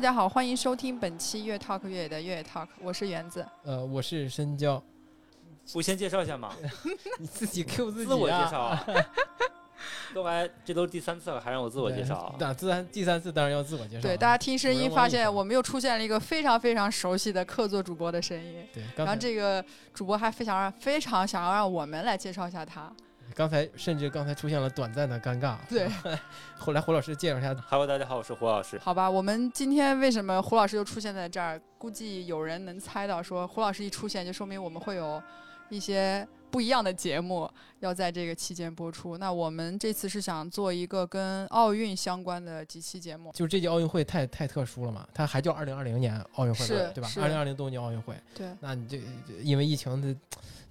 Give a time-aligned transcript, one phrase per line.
[0.00, 3.46] 大家好，欢迎收听本期越 Talk 越野的越野 Talk，我是园子。
[3.64, 4.82] 呃，我是深交，
[5.74, 6.56] 我先介绍一下嘛？
[7.20, 8.86] 你自己 Q 自己自我介啊绍啊。
[10.14, 12.34] 都来，这都是第三次了，还让我自我介绍啊？
[12.38, 14.02] 那自然第三次当然要自我介绍了。
[14.02, 19.62] 对，大家听声音发现我们又出现了一个非常非常熟悉的客座主播的声音，对，然后这个
[19.92, 22.90] 主播还非常让非常想要让我们来介绍一下他。
[23.34, 25.56] 刚才甚至刚才出现了短暂的尴尬。
[25.68, 25.88] 对，
[26.58, 28.78] 后来胡老师介绍一下，Hello，大家好，我是胡老师。
[28.78, 31.60] 好吧，我们今天为什么胡老师又出现在这儿？
[31.78, 35.22] 估计有人能猜到，说胡老师一出现，就说明我们会有
[35.70, 39.16] 一些不一样的节目要在这个期间播出。
[39.16, 43.32] 那我们这次是想做一个跟奥运相关的几期节目。
[43.32, 47.08] 就是这届奥运会太太特殊了嘛，它还叫二零二零年奥运会，对吧？
[47.08, 50.14] 是二零二零东京奥运会，对，那你这这因为疫情的，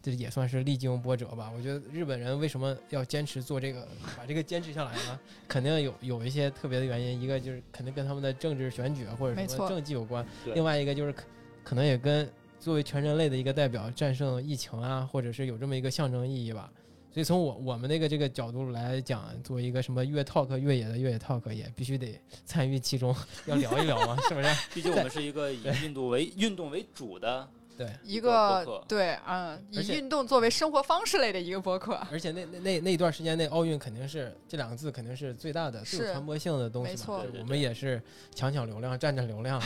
[0.01, 1.51] 这也算是历经波折吧。
[1.55, 5.19] 我觉得日本人为什么要坚持做这个，把这个坚持下来呢？
[5.47, 11.23] 肯定有有一些特别的原因，一个就是肯定跟他们的政治选举啊或者什么政绩有关，另外一个就是可
[11.63, 16.71] 可能也跟作为全人类的一个代表战胜疫情啊，或者是有这么一个象征意义吧。
[17.11, 23.15] 所以从我我们那个这个角度来讲，作为一个什么越 talk 越野的越野 talk，也必须得参与其中，
[23.47, 24.47] 要聊一聊嘛，是不是？
[24.75, 27.89] 毕竟我们是一个以运动为运动为主的，对。
[28.03, 31.93] 一个对，嗯，以运动作为生活方式类的一个播客。
[32.11, 36.93] 而且那那那那一段时间内，奥运肯定是这两个字肯定是最大的、最有传播性的东西嘛。
[36.93, 38.01] 没错对我们也是
[38.35, 39.61] 抢抢流量、占占流量。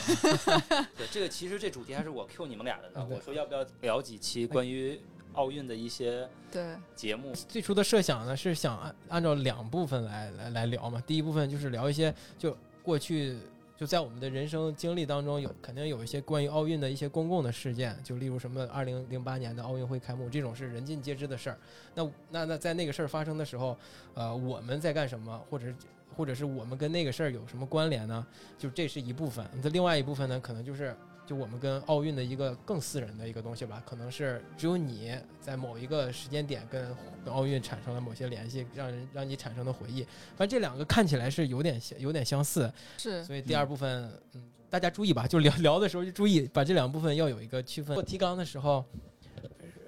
[0.95, 3.07] 对这个其实这主题还是我 Q 你们俩的呢。
[3.09, 5.01] 我说要不要聊几期关于
[5.33, 7.33] 奥运的一些对，节目？
[7.49, 11.01] 最初的设想呢是想按按照两部分来来来聊嘛。
[11.07, 13.39] 第一部分就是聊一些就过去
[13.75, 21.57] 就在我们的人生经历当中有肯定有一些关于奥运的一些公共的事件，就例如什么二零零八年的奥运会开幕这种是人尽皆知的事儿。
[21.95, 23.75] 那那那在那个事儿发生的时候，
[24.13, 25.75] 呃，我们在干什么，或者是
[26.15, 28.25] 或者是我们跟那个事儿有什么关联呢？
[28.57, 29.43] 就这是一部分。
[29.61, 40.03] 那另外一部分呢，可能就是就我们跟奥运的一个更私人的一个东西吧，可能是只有你在某一个时间点跟跟奥运产生了某些联系，让人让你产生的回忆。
[40.35, 47.93] 反正这两个看起来是有点相有点相似，是所以第二部分，嗯，大家注意吧，就聊聊的时候就注意把这两部分要有一个区分。
[47.95, 48.83] 做提纲的时候。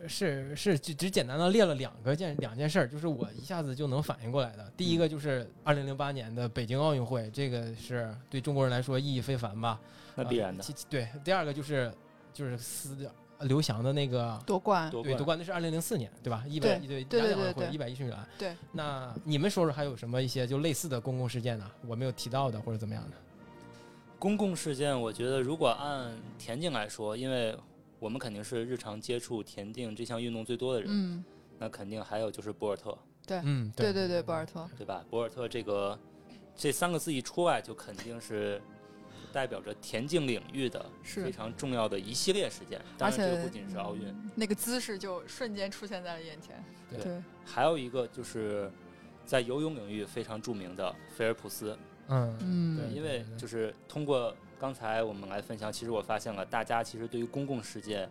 [0.06, 4.72] 呃是是只只简单的列了两个件两件事儿，就是我一下子就能反应过来的。
[4.78, 9.80] 第一个就是二零零八年的北京奥运会，这个是对中国人来说意义非凡吧？
[10.16, 11.92] 那必然的对，第二个就是
[12.34, 12.96] 就是斯
[13.42, 14.90] 刘翔的那个夺冠。
[14.90, 16.44] 夺冠对夺冠，那是二零零四年对吧？
[16.48, 18.28] 一百对对对对雅典奥运会对一百一十米栏。
[18.38, 21.70] 对，那你们说说还有什么一些就类似的公共事件呢？
[21.88, 23.18] 我没有提到的或者怎么样的？
[24.20, 27.56] 公共事件，我觉得如果按田径来说，因为
[28.00, 31.24] 我们肯定是日常接触田径这项运动最多的人，嗯，
[31.58, 32.98] 那肯定还有就是博尔特，
[33.44, 33.94] 嗯，对。
[33.94, 34.70] 对对，博尔特。
[34.78, 35.04] 对吧？
[35.10, 35.98] 博尔特这个
[36.56, 38.62] 这三个字一出来，就肯定是
[39.32, 42.80] 代表着田径领域的非常重要的一系列事件。
[42.98, 46.64] 当然，而且这个不仅是奥运，那个姿势就瞬间出现在了眼前。
[46.90, 47.04] 对。
[47.04, 48.72] 对，还有一个就是
[49.26, 51.78] 在游泳领域非常著名的菲尔普斯。
[52.10, 52.38] 嗯。
[52.42, 58.10] 嗯，对因为就是通过刚才我们来分享，其实我发现了大家其实对于公共事件。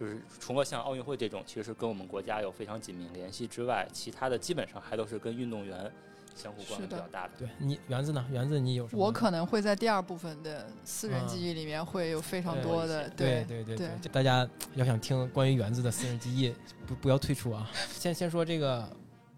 [0.00, 5.92] 就是除了像奥运会这种，其实是跟我们国家有非常紧密联系之外，其他的基本上还都是跟运动员
[6.34, 7.30] 相互关联比较大的。
[7.38, 8.26] 对你园子呢？
[8.32, 9.04] 园子你有什么？
[9.04, 16.52] 我可能会在第二部分的私人记忆里面会有非常多的对对对对对，大家要想听关于园子的私人记忆，
[16.84, 17.70] 不不要退出啊！
[17.92, 18.90] 先先说这个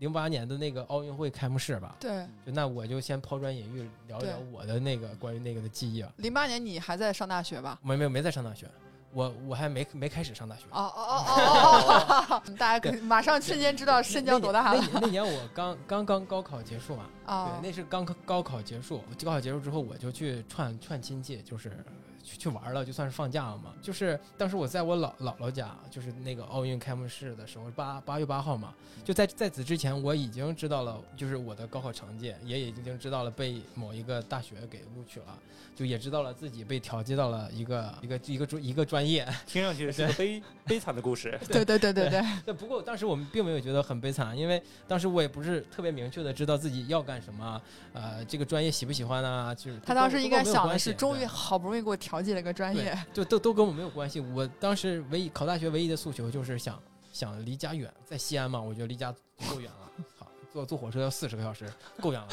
[0.04, 1.96] 零八年的那个奥运会开幕式吧。
[1.98, 2.26] 对。
[2.44, 6.12] 就那我就先抛砖引玉，聊一聊我的那个关于那个的记忆啊。
[6.18, 7.78] 零八年你还在上大学吧？
[7.82, 8.68] 没没有没在上大学，
[9.14, 10.64] 我我还没没开始上大学。
[10.72, 12.42] 哦哦哦哦哦哦！
[12.58, 17.68] 大家可马上瞬间知道深交多大了 那年那年我刚刚刚高考结束嘛，啊对，！
[17.70, 19.02] 那是刚高考结束。
[19.24, 21.82] 高考结束之后，我就去串串亲戚，就是
[22.24, 23.74] 去去玩了，就算是放假了嘛。
[23.82, 28.72] 就是当时我在我姥姥姥家，就是那个奥运开幕式的时候，八八月八号嘛。
[29.04, 35.38] 就在在此之前，我已经知道了，就是我的高考成绩，也已经知道了被某一个大学给录取了，
[35.76, 39.28] 就也知道了自己被调剂到了一个一个一个专一个专业。
[39.46, 41.38] 听上去是个悲悲惨的故事。
[41.48, 47.60] 对对对对对，对，不过当时我们并没有觉得很悲惨，因为当时我也不是特别明确的知道自己要干什么，
[47.92, 52.96] 呃，这个专业喜不喜欢啊，就是他当时应该想的是，是终于好不容易给我调剂了个专业。
[53.12, 54.20] 就都都跟我没有关系。
[54.20, 56.80] 我当时唯一考大学唯一的诉求就是想
[57.12, 59.14] 想离家远，在西安嘛，我觉得离家
[59.48, 59.90] 够远了。
[60.18, 62.28] 好，坐坐火车要四十个小时，够远了，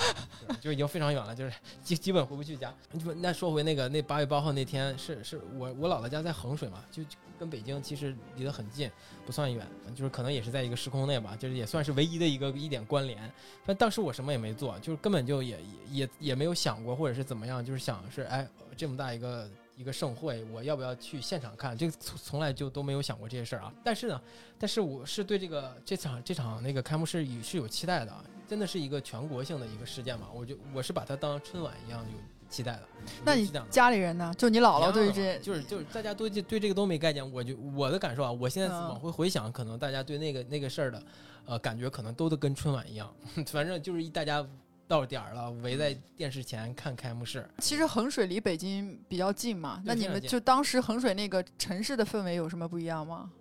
[0.59, 2.73] 就已经非常远了，就是基基本回不去家。
[2.97, 8.89] 就那说回那个那八月八号那天，是是我我姥姥家在衡水嘛，就就跟北京其实离得很近，
[9.25, 13.31] 不算远，就是可能也是在一个时空内吧，就是也算是唯一的一个一点关联。
[13.65, 19.47] 但当时我什么也没做，就是根本就也也也也没有想过或者是怎么样，就是想是哎这么大一个。
[19.81, 21.75] 一个盛会，我要不要去现场看？
[21.75, 23.73] 这个从从来就都没有想过这些事儿啊。
[23.83, 24.21] 但是呢，
[24.59, 30.27] 但是我是对这个这场这场那个开幕式也是有期待的啊，真的是一个全国性的一个事件嘛。
[30.33, 32.17] 我就我是把它当春晚一样有
[32.49, 32.83] 期待的。
[33.25, 34.31] 那你家里人呢？
[34.37, 37.31] 就你姥姥对这，就是就是大家都对这个都没概念。
[37.33, 41.03] 我就我的感受啊，我现在往回回想，可能大家对那个那个事儿的
[41.45, 43.11] 呃感觉，可能都都跟春晚一样。
[43.47, 44.47] 反正就是一大家。
[44.91, 47.49] 到点儿了，围在电视前看开幕式。
[47.59, 53.31] 其实衡水离北京比较近嘛，那你们就当时衡水那个城市的氛围有什么不一样吗？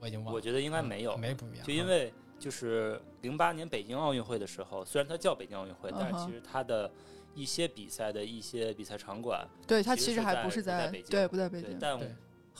[0.00, 0.34] 我已经忘了。
[0.34, 1.66] 我觉得应该没有，没不一样。
[1.66, 6.90] 就因为就是零八年北京奥运会的时候，虽然它叫北京奥运会，但是其实它的
[7.34, 12.00] 一些比赛的一些比赛场馆，对它其实还不是在北京，对不在北京，但。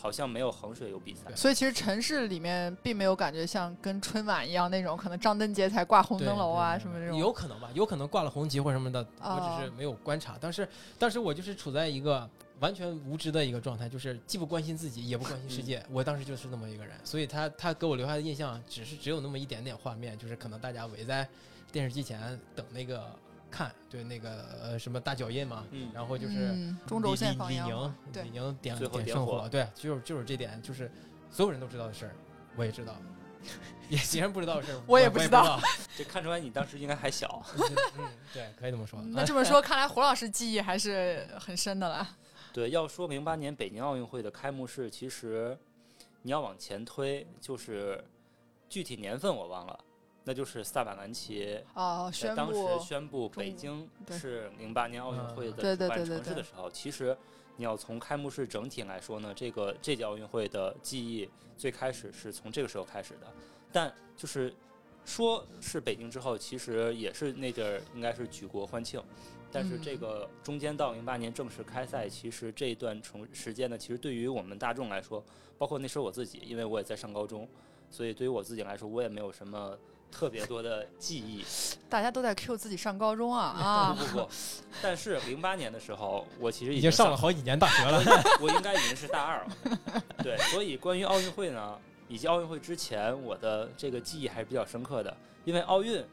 [0.01, 7.19] 好像没有衡水有比赛，所以其实城市里面并没有感觉像跟春晚一样那种，可能张灯结彩挂红灯笼啊什么这种。
[7.19, 10.39] 有可能吧，有可能挂了红旗或什么的，我只是没有观察。
[10.39, 10.69] 当时，
[11.01, 12.31] 当时我就是处在一个
[12.61, 15.85] 完全无知的一个状态，就是既不关心自己，也不关心世界。
[15.91, 21.29] 我当时就是那么一个人，所以他他给我留下的印象，只是只有那么一点点画面，就是可能大家围在
[21.73, 23.05] 电视机前等那个。
[23.51, 30.91] 看，对那个呃什么大脚印嘛，嗯然后就是中轴线李宁，李宁点点圣火，对，就是就是这点，就是
[31.31, 32.15] 所有人都知道的事儿，
[32.57, 32.95] 我也知道，
[33.89, 35.61] 也别人不知道的事儿， 我也不知道。
[35.97, 37.43] 这看出来你当时应该还小，
[37.99, 39.01] 嗯，对，可以这么说。
[39.03, 42.09] 那这么说，看来胡老师记忆还是很深的了。
[42.53, 45.57] 对，要说零八年北京奥运会的开幕式，其实
[46.23, 48.05] 你要往前推，就是
[48.69, 49.79] 具体年份我忘了。
[50.29, 57.17] 那就是萨瓦兰奇哦，当时宣布北京是零八年奥运会的主办城市的时候，其实
[57.57, 61.27] 你要从开幕式整体来说呢，这个这届奥运会的记忆
[61.57, 63.27] 最开始是从这个时候开始的。
[63.73, 64.53] 但就是
[65.07, 69.03] 说是北京之后，其实也是那阵儿应该是举国欢庆。
[69.51, 75.25] 但是这个中间到零八年正式开赛，其实这一段从时间呢，其实对于我们大众来说，
[75.57, 77.49] 包括那时候我自己，因为我也在上高中，
[77.91, 79.75] 所以对于我自己来说，我也没有什么。
[80.11, 81.45] 特别多的记忆，
[81.89, 83.97] 大家都在 Q 自己上高中啊 啊！
[83.99, 84.29] 不不不，
[84.83, 88.03] 但是零八年的时候，我其实已经上了好几年大学了，
[88.41, 90.03] 我应该已经是大二了。
[90.23, 91.79] 对，所以关于奥运会呢，
[92.09, 95.17] 以及奥运会之前，我的这个记忆还是比较深刻的。
[95.45, 96.05] 因为奥运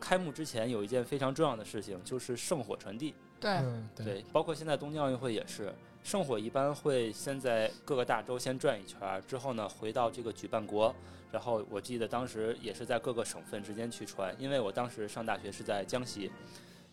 [0.00, 3.14] 开幕之前有一件非常重要的事情，就是圣火传递。
[3.38, 3.58] 对
[3.96, 5.72] 对，包括现在东京奥运会也是，
[6.02, 10.94] 圣火一般会先在各个大洲先转一圈，之后呢回到这个举办国。
[11.32, 16.30] 然后我记得当时也是在各个省份之间去传，因为我当时上大学是在江西，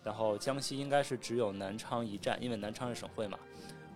[0.02, 3.38] 然后江西应该是只有南昌一站，因为南昌是省会嘛。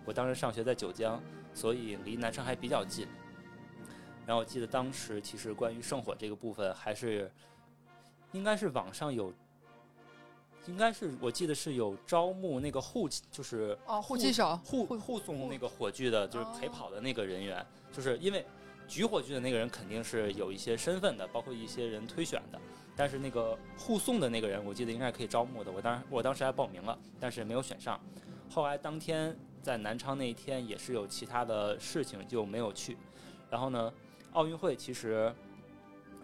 [0.04, 1.18] 我当时上学在九江，
[1.54, 3.08] 所以离南昌还比较近。
[4.26, 7.32] 然后我记得当时其实关于圣火这个部分，还是
[8.32, 9.32] 应该是网上有，
[10.66, 18.44] 应该是我记得是有招募那个护，就是哦护旗手护护送那个火炬的，就是陪跑的那个人员，就是因为。
[18.86, 22.60] 举火炬的那个人肯定是有一些身份的，包括一些人推选的。
[22.96, 25.72] 但是那个护送的那个人，我记得应该可以招募的。
[25.72, 28.00] 我当我当时还报名了，但是没有选上。
[28.48, 32.96] 后来当天在南昌那一天也是有其他的事情，就没有去。
[33.50, 33.92] 然后呢，
[34.32, 35.34] 奥运会其实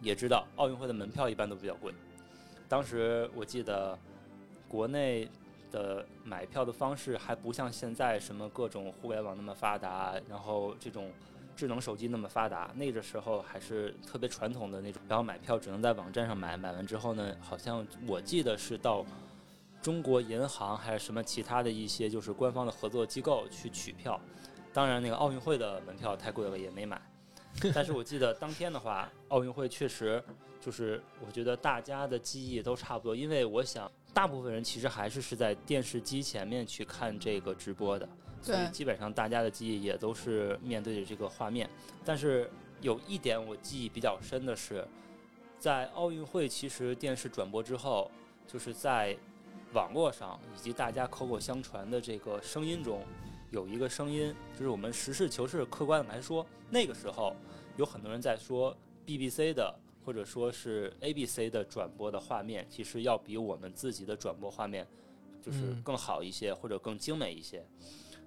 [0.01, 1.93] 也知道，奥运会的门票一般都比较贵。
[2.69, 3.99] 当时我记得
[4.69, 5.29] 国内
[5.71, 11.11] 的买票的方式还不像现在什么各种互联网那么发达，然后这种。
[11.57, 19.05] 智能手机那么发达，那个时候还是特别传统的那种，然后买票只能在网站上买，买完之后呢，好像我记得是到
[19.83, 24.19] 中国银行还是什么其他的一些就是官方的合作机构去取票。
[24.73, 26.99] 当然，那个奥运会的门票太贵了，也没买。
[27.75, 30.23] 但是我记得当天的话，奥运会确实
[30.63, 38.09] 就是我觉得大家的记忆都差不多，因为我想大部分人其实还是是在电视机前面去看这个直播的。
[38.43, 41.69] 所以基本上大家的记忆也都是面对着这个画面，
[42.05, 42.51] 但是
[42.81, 44.83] 有一点我记忆比较深的是，
[45.59, 48.11] 在奥运会其实电视转播之后，
[48.47, 49.15] 就是在
[49.75, 53.05] 网络上以及大家口口相传的这个声音中，
[53.51, 57.37] 有一个声音，就是我们实事求是、客观的来说，那个时候
[57.77, 58.75] 有很多人在说
[59.05, 64.87] BBC 的或者说是 ABC 的转播的画面，其实要比我们自己的转播画面
[65.41, 67.65] 就是更好一些或者更精美一些。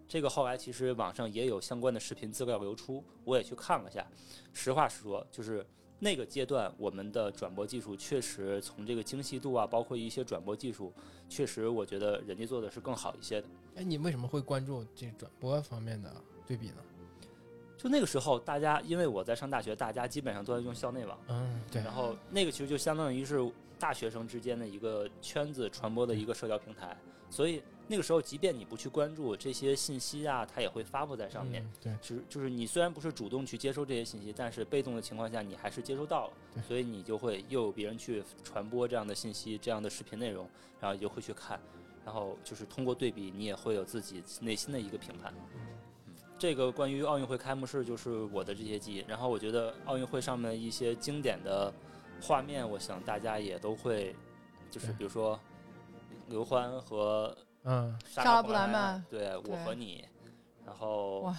[0.07, 4.05] 这个后来其实网上也有相关的视频资料流出，我也去看了下。
[4.51, 5.65] 实话实说，就是
[5.97, 10.93] 那个阶段，我们的转播技术确实从这个精细度啊，包括一些转播技术，
[11.29, 13.47] 确实我觉得人家做的是更好一些的。
[13.75, 16.13] 哎，你为什么会关注这转播方面的
[16.45, 16.75] 对比呢？
[17.83, 23.45] 就那个时候，大家因为我在上大学，大家基本上都在用校内网，嗯，对，然后那个其实就相当于是
[23.77, 26.95] 大学生之间的一个圈子传播的一个社交平台，
[27.29, 31.61] 所以那个时候，即便你不去关注这些信息啊，它也会发布在上面。
[31.61, 40.47] 嗯对，就是就是你虽然不是主动去接收这些信息，但是被动的情况下，你还是接收到了对，所以你就会又有别人去传播这样的信息、这样的视频内容，
[40.79, 41.59] 然后你就会去看，
[42.05, 45.33] 然后就是通过对比，你也会有自己内心的一个评判。
[46.43, 51.73] 嗯这个关于奥运会开幕式就是我的这些记忆，然后我觉得奥运会上面一些经典的
[52.21, 54.13] 画面，我想大家也都会，
[54.69, 55.39] 就是比如说
[56.27, 57.33] 刘欢和
[57.63, 60.03] 嗯，莎莎拉布莱曼对我和你，
[60.65, 61.37] 然后哇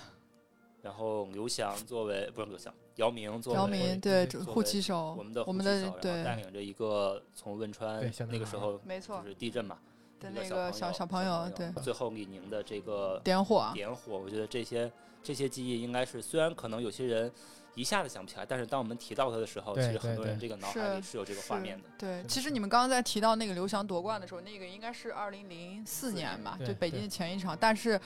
[0.81, 9.77] 然后刘翔作为不是刘翔，姚明作为姚明对护旗手，我们的我们护旗手然后的对带领着一个从汶川那个时候没错就是地震嘛
[10.25, 14.91] 的那个小小朋友，对最后李宁的这个点火，点火，我觉得这些
[15.23, 17.31] 这些记忆应该是虽然可能有些人
[17.75, 21.85] 一下子想不起来，但是当我们提到他的时候，其实很多人这个脑海里是是有这个画面的。
[21.99, 27.57] 对，对其实你们刚刚在提到那个刘翔夺冠的时候，那个应该是二零零四年吧，就北京的前一场。
[27.59, 28.01] 但是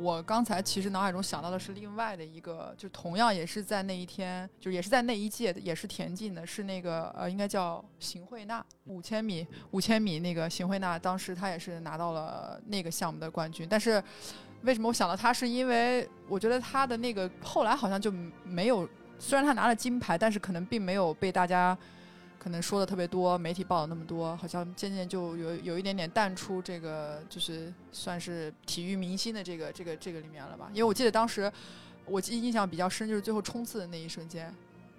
[0.00, 14.02] 我刚才其实脑海中想到的是另外的一个，就同样也是在那一天，就也是在那一届的，也是田径的，是那个呃，应该叫邢慧娜，五千米，五千米那个邢慧娜，当时她也是拿到了那个项目的冠军，但是。
[14.64, 15.32] 为什么我想到她？
[15.32, 18.12] 是因为我觉得她的那个后来好像就
[18.44, 18.88] 没有，
[19.22, 21.78] 虽然他拿了金牌，但是可能并没有被大家
[22.40, 30.68] 可能说的特别多，媒体报道那么多，好像渐渐就有有一点点淡出这个，就是算是体育明星的这个这个这个里面了吧。
[30.72, 31.50] 因为我记得当时
[32.04, 34.52] 我记印象比较深，就是最后冲刺的那一瞬间，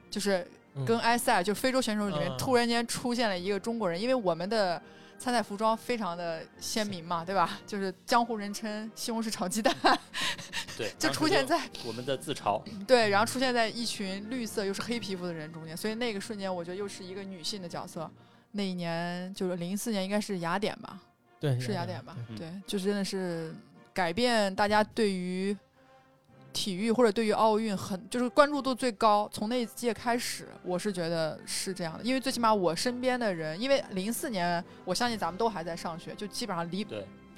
[0.10, 4.82] 就是嗯跟埃塞就非洲选手里面嗯突然间出现了一个中国人，因为我们的。
[5.17, 7.60] 参赛服装非常的鲜明嘛，对吧？
[7.65, 9.74] 就是江湖人称西红柿炒鸡蛋，
[10.77, 12.62] 对，就出现在我们的自嘲。
[12.86, 18.10] 对，然后出现在一群绿色又是黑皮肤的人中间，所以那个瞬间我觉得又是一个女性的角色。
[18.51, 21.00] 那一年就是零四年，应该是雅典吧？
[21.39, 22.15] 对，是雅典吧？
[22.29, 23.53] 嗯对，就真的是
[23.93, 25.58] 改变大家对于
[26.53, 29.27] 体育或者对于奥运很就是关注度最高。
[29.33, 36.86] 从那一届开始，我是觉得是这样的，因为最起码我身边的人，因为零四年我相信咱们都还在上学，就基本上离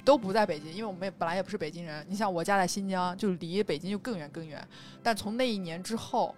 [0.04, 2.06] 都不在北京，因为我们也本来也不是北京人。
[2.08, 4.64] 你像我家在新疆，就离北京就更远更远。
[5.02, 6.32] 但从那一年之后，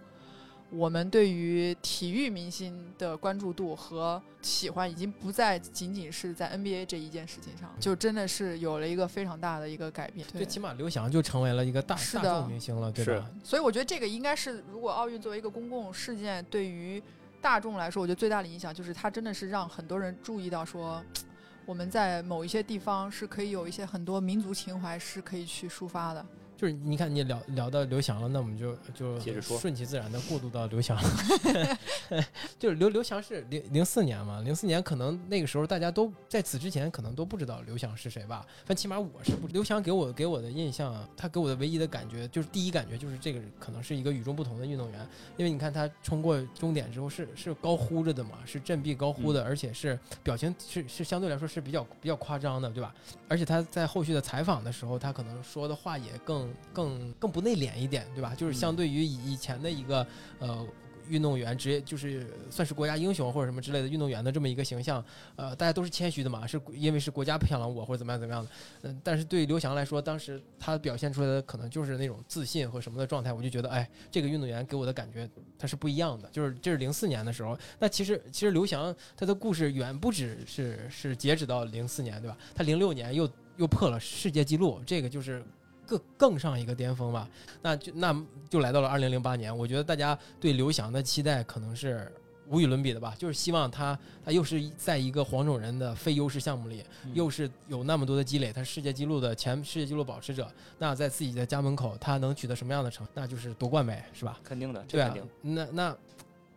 [0.71, 10.27] 我们对于体育明星的关注度和喜欢，已经不再仅仅是在 NBA 这一件事情上，就真的是有了一个非常大的一个改变。
[10.29, 13.31] 最起码刘翔就成为了一个大大众明星了，对吧？
[13.43, 17.03] 所以我觉得这个应该是，如果奥运作为一个公共事件，对于
[17.41, 21.03] 大众来说，我觉得最大的影响就是它真的是让很多人注意到说，
[21.65, 26.27] 我们在某一些地方是可以有一些很多民族情怀是可以去抒发的。
[26.59, 30.99] 就是你看你聊聊到刘翔了，那我们就就接着说顺其自然的过渡到刘翔。
[32.59, 39.47] 就是刘刘翔是零零四年嘛，零四年可能那个时候大家都在此之前可能都不知道刘翔是谁吧，但起码我是不。
[39.47, 52.93] 刘翔给我给我的印象，他给我的唯一的感觉就是第一感觉就是这个可能是一个与众不同的运动员，因为你看他冲过终点之后是是高呼着的嘛，是振臂高呼的，而且是表情是是相对来说是比较比较夸张的，对吧？
[53.29, 58.35] 而且他在后续的采访的时候，他可能说的话也更更更不内敛一点，对吧？
[58.35, 60.07] 就是相对于以以前的一个
[60.38, 60.67] 呃
[61.09, 65.02] 运动员，职业就是算是国家英雄或者什么之类的运动员的这么一个形象，
[65.37, 68.50] 呃，大家都是谦虚的嘛，是因为是国家培养了我或者怎么样怎么样的。
[68.83, 75.26] 嗯、但是对于刘翔来说，当时他表现出来的可能就是那种自信和什么的状态，我就觉得，哎，这个运动员给我的感觉
[75.59, 76.28] 他是不一样的。
[76.31, 82.37] 就是这是零四年的时候，那其实其实刘翔他的故事远不止是是截止到零四年，对吧？
[82.55, 83.26] 他零六年又
[83.57, 85.43] 又破了世界纪录，这个就是
[85.88, 87.26] 更更上一个巅峰吧。
[87.62, 88.14] 那就那
[88.50, 92.12] 就来到了二零零八年，我觉得大家对刘翔的期待可能是
[92.50, 103.07] 无与伦比的吧，就是希望他他又是在一个黄种人的非优势项目里，嗯又是有那么多的积累，他是世界纪录的前世界纪录保持者，那在自己的家门口，他能取得什么样的成？
[103.14, 104.38] 那就是夺冠呗，是吧？
[104.42, 105.97] 肯定的，这对啊肯定。，那那，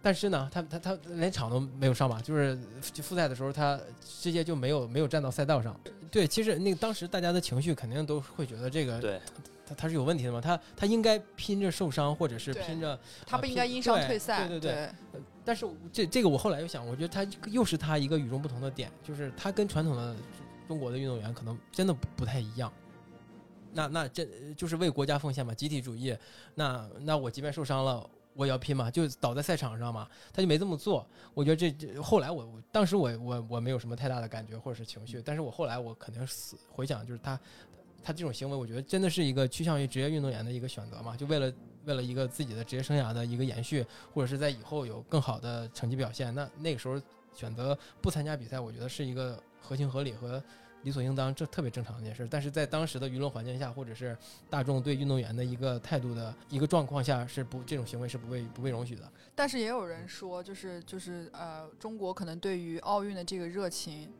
[0.01, 2.57] 但是呢，他他他连场都没有上吧，就是
[2.93, 5.79] 就复赛的时候，他直接就没有没有站到赛道上。
[6.09, 9.19] 对，其实那个当时大家的情绪肯定都会觉得这个对，
[9.65, 14.47] 他他是有问题的嘛，他他应该拼着受伤，或者是拼着，他不应该因伤退赛。
[14.47, 20.15] 对对对对但是这这个我后来又想，我觉得他又是他一个与众不同的点，就是他跟传统的
[20.67, 22.71] 中国的运动员可能真的不不太一样。
[23.73, 26.15] 那那这就是为国家奉献嘛，集体主义。
[26.55, 28.07] 那那我即便受伤了，
[28.41, 31.07] 我要拼嘛，就倒在赛场上嘛，他就没这么做。
[31.35, 37.39] 我觉得这这后来我我当时我我我没有什么太大的感觉或者是情绪，但是我后来我肯定是回想，就是他
[38.03, 41.53] 他这种行为，我觉得真的是一个趋向于职业运动员的一个选择嘛，就为了
[41.85, 46.99] 为了一个自己的职业生涯的一个延续，或者是在以后有更好的成绩表现，那那个时候
[47.35, 50.43] 选择不参加比赛，我觉得是一个合情合理和。
[50.83, 52.27] 理所应当，这特别正常的一件事。
[52.29, 54.17] 但是在当时的舆论环境下，或者是
[54.49, 59.09] 大众对运动员的一个态度的一个状况下，是不这种行为是不被不被容许的。
[59.35, 64.11] 但是也有人说，就是就是呃，中国可能对于奥运的这个热情，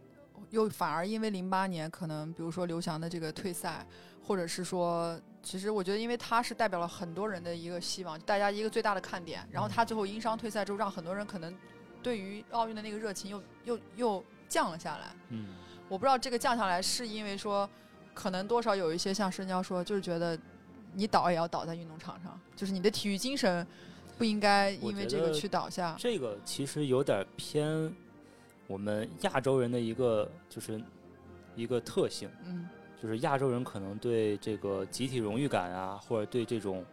[0.51, 3.85] 又反而因为零八年可能比如说刘翔的这个退赛，
[4.23, 9.45] 或者是说，其实我觉得因为他是代表了很多人的一个希望，大家一个最大的看点。
[9.51, 11.55] 然后他最后因伤退赛之后，让很多人可能
[12.03, 15.07] 对于奥运的那个热情又又又降了下来。
[15.29, 15.47] 嗯。
[15.91, 17.69] 我不知道这个降下来是因为说，
[18.13, 20.39] 可能多少有一些像申娇说，就是觉得
[20.93, 23.67] 你倒也要倒在运动场上，就是你的体育精神
[24.17, 25.93] 不应该因为这个去倒下。
[25.99, 27.93] 这个其实有点偏
[28.67, 30.81] 我们亚洲人的一个就是
[31.57, 32.69] 一个特性，嗯，
[33.03, 36.85] 就是亚洲人可能对这个集体荣誉感啊，或者对这种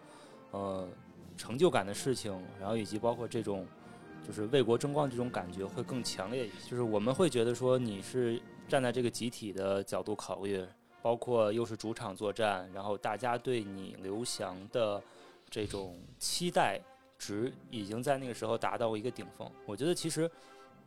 [0.50, 0.88] 呃
[1.37, 3.64] 成就感的事情，然后以及包括这种
[4.26, 6.69] 就是为国争光这种感觉会更强烈一些。
[6.69, 8.43] 就是我们会觉得说你是。
[8.68, 10.62] 站在这个集体的角度考虑，
[11.00, 15.02] 包括又是主场作战，然后大家对你刘翔的
[15.48, 16.78] 这种期待
[17.18, 19.50] 值已经在那个时候达到一个顶峰。
[19.64, 20.30] 我觉得其实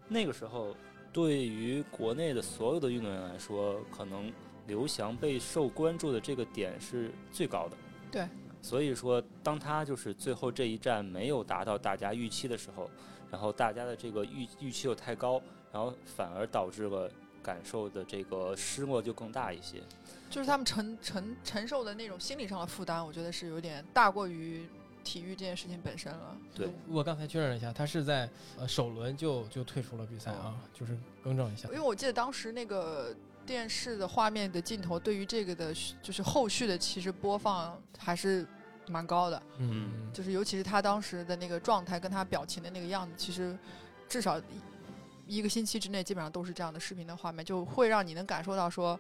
[0.08, 0.76] 那个时候
[1.12, 4.32] 对于国内的所有的运动员来说，可能
[4.68, 7.76] 刘翔备受关注的这个点是最高的。
[8.12, 8.28] 对。
[8.62, 12.88] 所以说，当他就是最后这一战没有达到大家预期的时候，
[13.32, 17.10] 然后大家的这个预预期又太高，然后反而导致了。
[17.44, 19.82] 感受的这个失落就更大一些，
[20.30, 24.68] 就是他们承承承受的那种心理上的负担，我觉得是有点大过于
[25.04, 26.38] 体育这件事情本身了。
[26.54, 31.68] 对，我刚才确认了一下，他是在呃首轮就就退出了比赛啊，就是更正一下。
[31.70, 38.46] 因为我记得当时那个电视的画面的镜头对于这个的，就是后续的其实播放还是
[38.88, 39.42] 蛮高的。
[39.58, 43.58] 嗯，就是尤其是他当时的那个状态跟他表情的那个样子，其实
[44.08, 44.40] 至少。
[45.32, 49.00] 一个星期之内，基本上都是这样的视频的画面，就会让你能感受到说，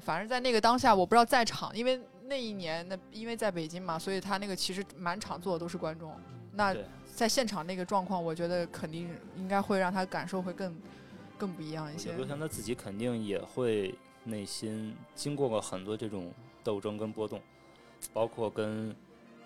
[0.00, 6.12] 反正在那个当下，我不知道在场，因为那一年那因为在北京嘛，所以他那个其实满场坐的都是观众。
[6.54, 6.74] 那
[7.14, 10.76] 在现场那个状况，我觉得肯定应该会让他感受会更
[11.38, 12.10] 更不一样一些。
[12.14, 16.32] 刘翔他自己肯定也会内心经过过很多这种
[16.64, 17.40] 斗争跟波动，
[18.12, 18.92] 包括跟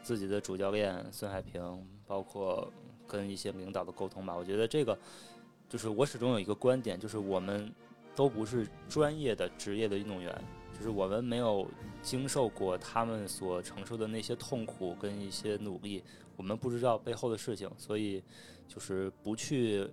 [0.02, 2.72] 自己的主教练孙海平，包括
[3.06, 4.34] 跟一些领导的沟通吧。
[4.34, 4.98] 我觉得这个。
[5.68, 7.72] 就是我始终有一个观点，就是我们
[8.14, 10.32] 都不是专业的职业的运动员，
[10.72, 11.68] 就是我们没有
[12.02, 16.04] 经受过他们所承受的那些痛苦跟一些努力，
[16.36, 18.22] 我们不知道背后的事情，所以
[18.68, 19.86] 就是不去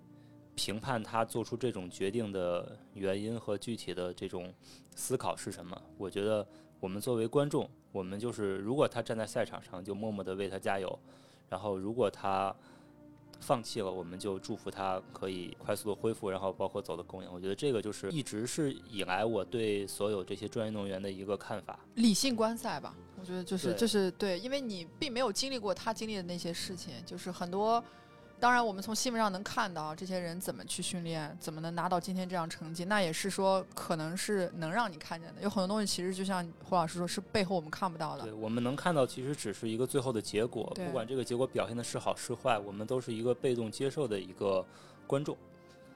[0.56, 4.54] 评判他做出这种决定的原因和具体的这种
[4.96, 5.82] 思考是什么。
[5.98, 6.48] 我觉得
[6.80, 11.00] 我们作为观众，我们就是如果他站在赛场上，就默默的为他加油，
[11.50, 12.56] 然后如果他。
[13.44, 17.32] 放弃了，我们就祝福他可以快速的恢复，然后包括走的公演。
[17.32, 21.78] 我觉得这个就是一直是以来我对所有这些专业运动员的一个看法。
[21.96, 27.84] 理性观赛吧，我觉得就是就是对，因为你并没有经历过他经历的那些事情，就是很多。
[28.44, 35.42] 当然，我们从新闻上能看到这些人怎么去训练，怎么能拿到今天这样成绩，那也是说可能是能让你看见的。
[35.42, 38.24] 有很多东西其实就像胡老师说，是背后我们看不到的。
[38.24, 40.70] 对我们能看到，其实只是一个最后的结果。
[40.76, 44.66] 不管这个结果表现的是好是坏，我们都是一个被动接受的一个
[45.08, 45.38] 观众。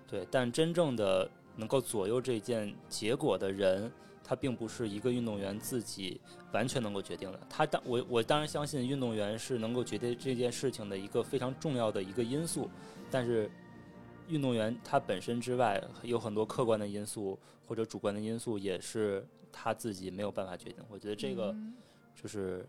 [0.09, 3.91] 对，但真正的能够左右这件结果的人。
[4.27, 6.19] 他并不是一个运动员自己
[6.51, 7.39] 完全能够决定的。
[7.49, 12.69] 他当我我当然相信运动员是能够决定这件事情的一个非常重要的一个因素，
[13.09, 13.49] 但是
[14.27, 20.83] 运动员他本身之外有很多客观的因素或者主观的因素也是他自己没有办法决定。
[20.89, 21.55] 我觉得这个
[22.13, 22.67] 就是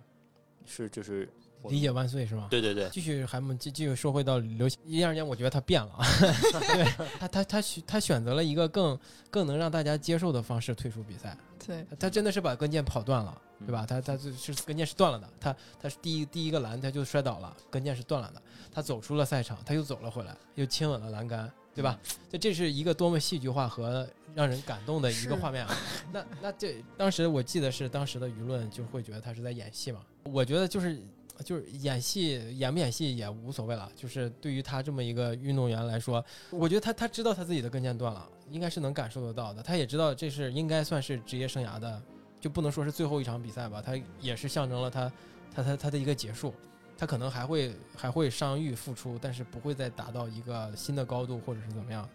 [0.65, 1.29] 是就是。
[1.65, 2.47] 理解万岁是吗？
[2.51, 5.93] 对对对，继续还们继继续说回到刘一二年，我觉得他变了，
[6.61, 8.99] 对他他他选他选择了一个更
[9.31, 11.37] 更能让大家接受的方式退出比赛。
[11.67, 13.85] 对，他真的是把跟腱跑断了，对吧？
[13.87, 18.41] 他他就是跟腱是断了的，他他是第一第一个栏他就摔倒了，跟腱是断了的。
[18.73, 21.99] 他走出了赛场，他又走了回来，又亲吻了栏杆，对吧？
[22.31, 25.77] 这这是一个多么戏剧化和让人感动的一个画面啊！
[26.13, 30.01] 那那这当时我记得是当时的舆论就会觉得他是在演戏嘛？
[30.25, 31.03] 我觉得就是。
[31.45, 39.63] 就是演戏演不演戏也无所谓了，就是对于他这么一个运动员来说，我觉得他他知道他自己的跟腱断了，应该是能感受得到的。
[39.63, 42.03] 他也知道这是应该算是职业生涯的，
[42.41, 45.13] 就不能说是最后一场比赛吧，他也是象征了他
[45.55, 46.53] 他他他的一个结束。
[47.01, 52.09] 他可能还会还会伤愈复出，但是不会再达到一个新的高度或者是怎么样。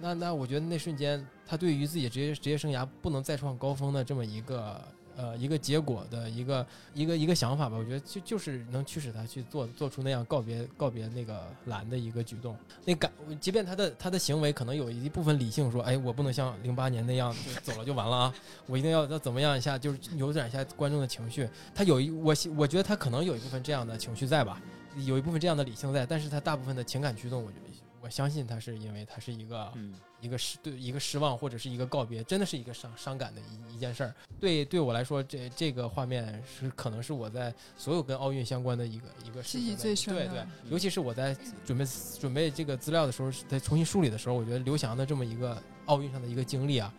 [0.00, 4.80] 那那我觉得那瞬间，他对于自己职业职业生涯不能再创高峰的这么一个
[5.18, 12.56] 呃一个结果的一个一个一个想法吧，我觉得就就是能驱使他去做做出那样告别告别那个蓝的一个举动。
[12.84, 18.34] 那感，即便他的他的行为可能有一部分理性说，哎，我不能像零八年那样就走了就完了啊，
[18.66, 21.48] 我一定要要怎么样一下，就是扭转一下观众的情绪。
[21.74, 24.62] 他有一我我觉得他可能有一部分这样的情绪在吧，
[25.04, 27.67] 有一部分这样的理性在，但是他大部分的情感驱动，我觉得。
[28.00, 29.72] 我相信他是因为他是一个，
[30.20, 34.14] 一个失对一个失望或者是一个告别，真的是一个伤伤感的一一件事儿。
[34.38, 40.26] 对对我来说，这这个画面是可能是我在所有跟奥运相关的一个一个记忆最深的。
[40.26, 41.84] 对对，尤其是我在准备
[42.20, 46.92] 准备这个资料的时候，在重新梳理的时候，我觉得刘翔的这么一个奥运上的一个经历啊，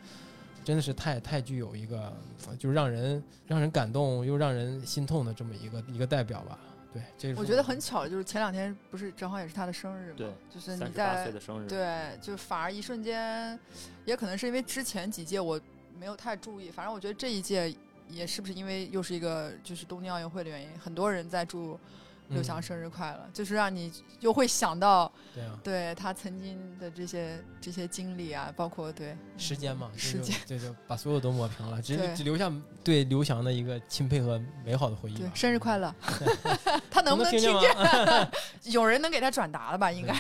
[0.64, 2.14] 真的是太太具有一个，
[2.58, 6.60] 就是让人让人感动又让人心痛的这么一个一个代表吧。
[6.94, 13.60] 对，这我觉得很巧，就是前两天不是正好也是他的生日嘛，对，就是你在生日，对，就反而一瞬间，
[14.06, 15.60] 也可能是因为之前几届我
[16.00, 17.74] 没有太注意，反正我觉得这一届
[18.08, 21.80] 也是不是因为又是一个就是东京奥运会的原因，很多人在祝。
[22.30, 32.52] 刘翔生日快乐，就是让你又会想到，对啊，对他曾经的这些这些经历啊，包括对时间嘛， 时间，对对，把所有都抹平了，只只留下
[32.84, 35.18] 对刘翔的一个钦佩和美好的回忆。
[35.18, 35.94] 对，生日快乐！
[36.92, 38.32] 他能不能听见？
[38.72, 39.92] 有人能给他转达了吧？
[39.92, 40.14] 应该。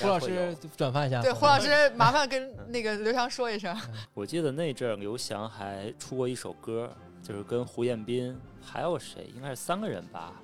[0.00, 1.22] 胡老师转发一下。
[1.22, 3.74] 对，胡老师麻烦跟那个刘翔说一声。
[4.12, 10.34] 我记得那阵刘翔还出过一首歌，就是跟胡彦斌还有谁，应该是三个人吧。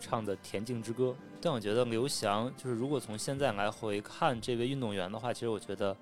[0.00, 1.10] 唱的《田径之歌》，
[1.40, 5.96] 但我觉得刘翔就是，如果从现在来回看这位运动员的话，其实我觉得，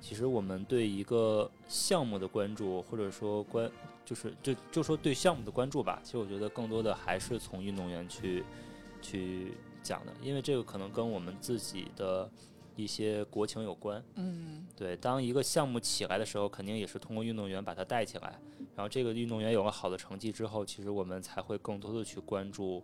[0.00, 3.70] 其实我们对一个项目的关注，或者说关，
[4.04, 8.42] 就是就就说对项目的关注吧，其实我觉得更多的还是从运动员去
[9.02, 12.28] 去讲的，因为这个可能跟我们自己的
[12.74, 14.02] 一些国情有关。
[14.14, 18.38] 嗯，对，当一个项目起来的时候，肯定也是通过运动员把它带起来，
[18.74, 22.82] 然后这个运动员有了好的成绩之后，其实我们才会更多的去关注。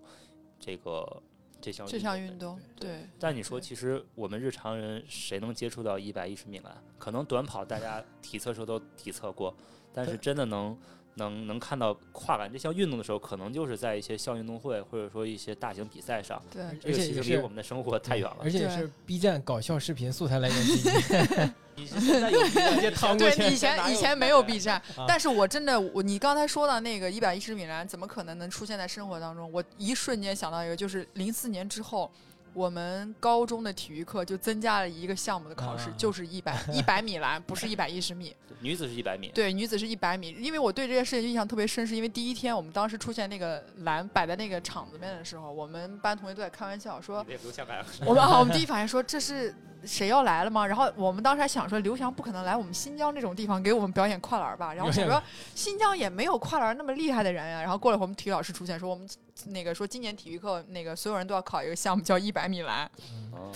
[0.62, 1.22] 这个
[1.60, 3.08] 这项这项运动，对。
[3.18, 6.82] 但你说，其实我们日常人谁能接触到一百一十米栏？
[6.98, 9.52] 可能短跑大家 体测时候都体测过，
[9.92, 10.78] 但是真的能。
[11.14, 16.42] 能能看到跨栏这项运动的时候，可能就是在一些校运动会或者说一些大型比赛上。
[16.50, 18.38] 对，而且其实离我们的生活太远了。
[18.40, 21.52] 而且是 B 站搞笑视频素材来源之一。
[21.82, 29.50] 以前有 B 站，对，以前以前没有 B 站，但是我真的，我你刚才说的那个一百一十米栏，怎么可能能出现在生活当中？
[29.50, 32.10] 我一瞬间想到一个，就是零四年之后。
[32.54, 38.34] 我们高中的体育课就增加了一个项目的考试，就是一百 一百米栏，不是一百一十米。
[38.60, 39.30] 女子是一百米。
[39.34, 40.36] 对，女子是一百米。
[40.38, 47.24] 因为我对这件事情印象特别深，是因为第一天我们当时出现那个栏摆在那个场子面的时候，我们班同学都在开玩笑说，
[48.04, 49.54] 我们啊我们第一反应说这是。
[49.84, 50.66] 谁要来了吗？
[50.66, 54.72] 然后我们当时还想说，刘翔不可能来我们新疆这种地方给我们表演跨栏吧？
[54.74, 55.22] 然后想说，
[55.54, 57.60] 新疆也没有跨栏那么厉害的人呀。
[57.60, 59.08] 然后过了会儿，我们体育老师出现说，我们
[59.46, 62.90] 那个说今年体育课那个所有人都要考一个项目叫一百米栏。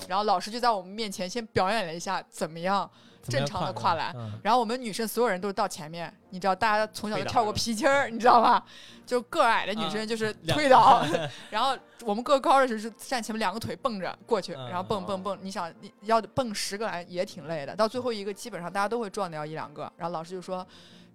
[0.08, 2.90] 然后老师就在我们面前先表演了一下怎么样。
[3.28, 8.64] 正常的跨栏，然后我们女生所有人都是到前面，你知道，大家从小就跳过皮筋儿， 你知道吧？
[9.04, 11.04] 就个矮的女生就是推倒，
[11.50, 15.38] 然后我们个高的时候站前面，两个腿蹦着过去，然后蹦蹦蹦。
[15.42, 19.90] 你想，你要蹦十个栏也挺累的，到最后一个基本上大家都会撞掉一两个。
[19.96, 20.66] 然后老师就说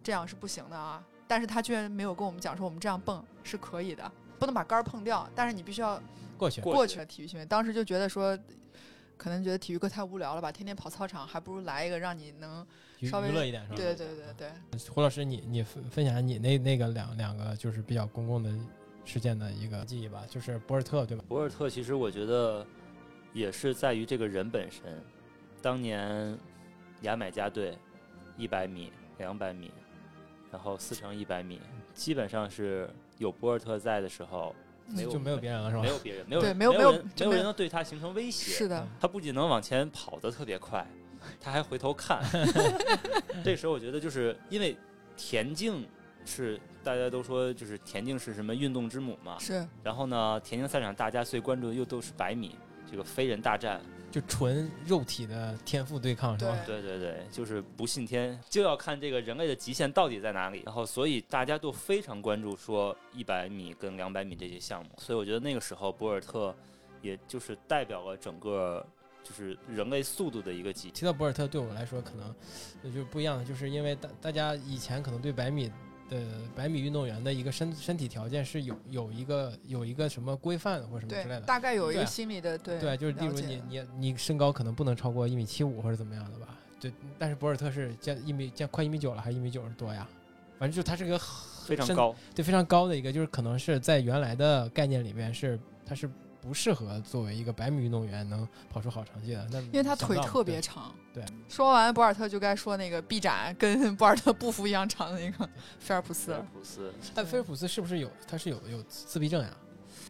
[0.04, 6.02] 这样是不行的啊，但是他居然没有跟我们讲说我们这样蹦是可以的，不能把杆儿碰掉，但是你必须要
[6.38, 7.04] 过去过去。
[7.06, 8.38] 体育训练当时就觉得说。
[9.22, 12.66] 可能觉得体育课太无聊了吧，天天跑操场，还不如来一个让你能
[13.04, 13.76] 稍微娱乐一点，是吧？
[13.76, 14.50] 对对对对。
[14.90, 18.52] 胡老师，你你分分享你那那个两两个就是比较公共的
[19.06, 21.24] 事件的一个记忆吧，就是博尔特，对吧？
[21.28, 22.66] 博尔特其实我觉得
[23.32, 24.82] 也是在于这个人本身。
[25.62, 26.36] 当年
[27.02, 27.78] 牙买加队
[28.38, 29.72] 一百米、两百米，
[30.52, 31.62] 然后四乘一百米，
[31.94, 34.56] 基本上是有博尔特在的时候。
[34.96, 35.82] 就没有别人了，是吧？
[35.82, 38.52] 没有别人，没有对，没有没有没有人能对他形成威胁。
[38.52, 40.86] 是的，他不仅能往前跑得特别快，
[41.40, 42.22] 他还回头看。
[43.44, 44.78] 这时候我觉得，就是因为
[45.16, 45.88] 田径
[46.26, 49.38] 是大家都说，就是田径是什么运动之母嘛。
[49.40, 49.66] 是。
[49.84, 52.56] 然后呢，田径赛场大家最关注的又都是百米
[52.90, 53.82] 这个飞人大战。
[54.12, 56.56] 就纯肉体的天赋对抗是吧？
[56.66, 60.64] 对对对，就是不信天，就要看这个人类的极限到底在哪里。
[60.66, 64.90] 然后，所以大家都非常关注说一百米跟两百米这些项目。
[64.98, 66.54] 所以我觉得那个时候博尔特，
[67.02, 68.86] 也就是代表了整个
[69.24, 70.92] 就是人类速度的一个极。
[70.92, 75.72] 提到博尔特，对我来说可能就不一样的，就是因为大大家以前可能对百米
[76.12, 76.20] 的
[76.54, 81.42] 百米运动员的一个身身体条件是有有一个有一个什么规范或者什么之类，的。
[81.42, 86.50] 大概有一个心理的对对，就是例如你你你身高可能不能超过一米七五或者怎么样的吧？
[86.80, 90.06] 对，但是博尔特是将一米将快一米九了，还是一米九十多呀？
[90.60, 91.28] 反正就他是个身
[91.66, 96.10] 非常高，对非常高的一个，就是可能是在原来的概念里面是他是
[96.42, 99.48] 不适合作为一个百米运动员能跑出好成绩的。
[99.52, 100.94] 那因为他腿特别长。
[101.14, 105.50] 对，说完博尔特就该说那个臂展跟博尔特步幅一样长的那个
[105.80, 106.46] 菲尔普斯菲尔。
[106.54, 109.50] 普斯但菲尔普斯是不是有他是有有自闭症呀？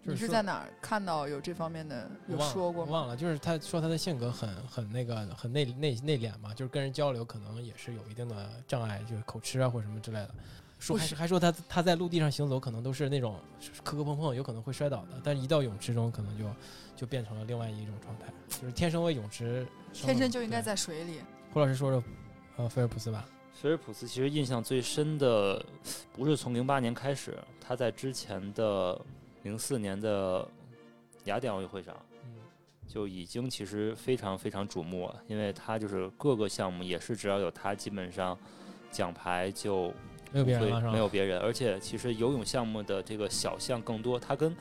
[0.04, 2.91] 你是在哪儿看到有这方面的有说过吗？
[2.91, 10.36] 忘了，就是他说他的性格很很那个很内内内敛嘛，就是跟人交流可能也是有一定的障碍，就是口吃啊或者什么之类的。
[10.82, 13.39] 说还是还说他他在陆地上行走可能都是那种
[13.84, 16.46] 磕磕碰碰，有可能会摔倒的，但是一到泳池中可能就
[16.96, 20.60] 就变成了另外一种状态，就是天生为泳池，天生就应该。
[20.60, 21.22] 在水里。
[21.54, 22.04] 胡老师说说，
[22.58, 25.63] 呃，菲尔普斯吧，菲尔普斯其实印象最深的
[26.13, 29.00] 不是从零八年开始，他在之前的
[29.44, 30.48] 零四年的
[31.26, 32.36] 雅典奥运会上嗯，
[32.88, 38.38] 就已经其实非常非常瞩目了，因为他就是各个项目也是只要有他，基本上
[38.91, 39.91] 奖牌就
[40.32, 40.91] 没有别人了？
[40.91, 44.56] 没有别人，而且其实游泳项目的这个小项更多，它跟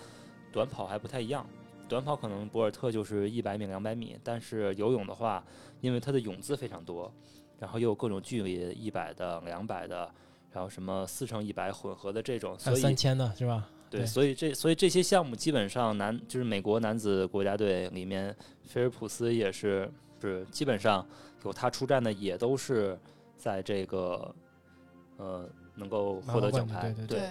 [0.53, 1.47] 短跑还不太一样。
[1.89, 5.43] 短跑可能博尔特就是一百米、两百米，但是游泳的话，
[5.81, 7.13] 因为它的泳姿非常多，
[7.59, 10.09] 然后又有各种距离，一百的、两百的，
[10.53, 13.69] 然后什么四乘一百混合的这种，所以还有三千的是吧？
[13.91, 21.05] 对所以这所以这些项目基本上男就是美国男子国家队里面，菲尔普斯也是是基本上
[21.45, 22.97] 有他出战的也都是
[23.37, 24.33] 在这个
[25.17, 27.31] 呃能够获得奖牌，对对对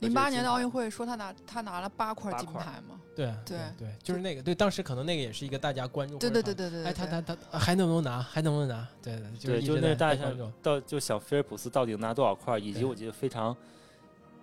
[0.00, 3.00] 零八年的奥运会说他拿他拿了八块金牌嘛？
[3.14, 6.86] 对对对，就是那个对，当时可能那个也是一个大家关注，对对对对对对。
[6.86, 8.20] 哎，他对他他还能不能拿？
[8.20, 8.88] 还能不能拿？
[9.00, 10.32] 对对，就是对，就那大家。
[10.62, 13.56] 到就想菲尔普斯到底拿多少块，以及我觉得非常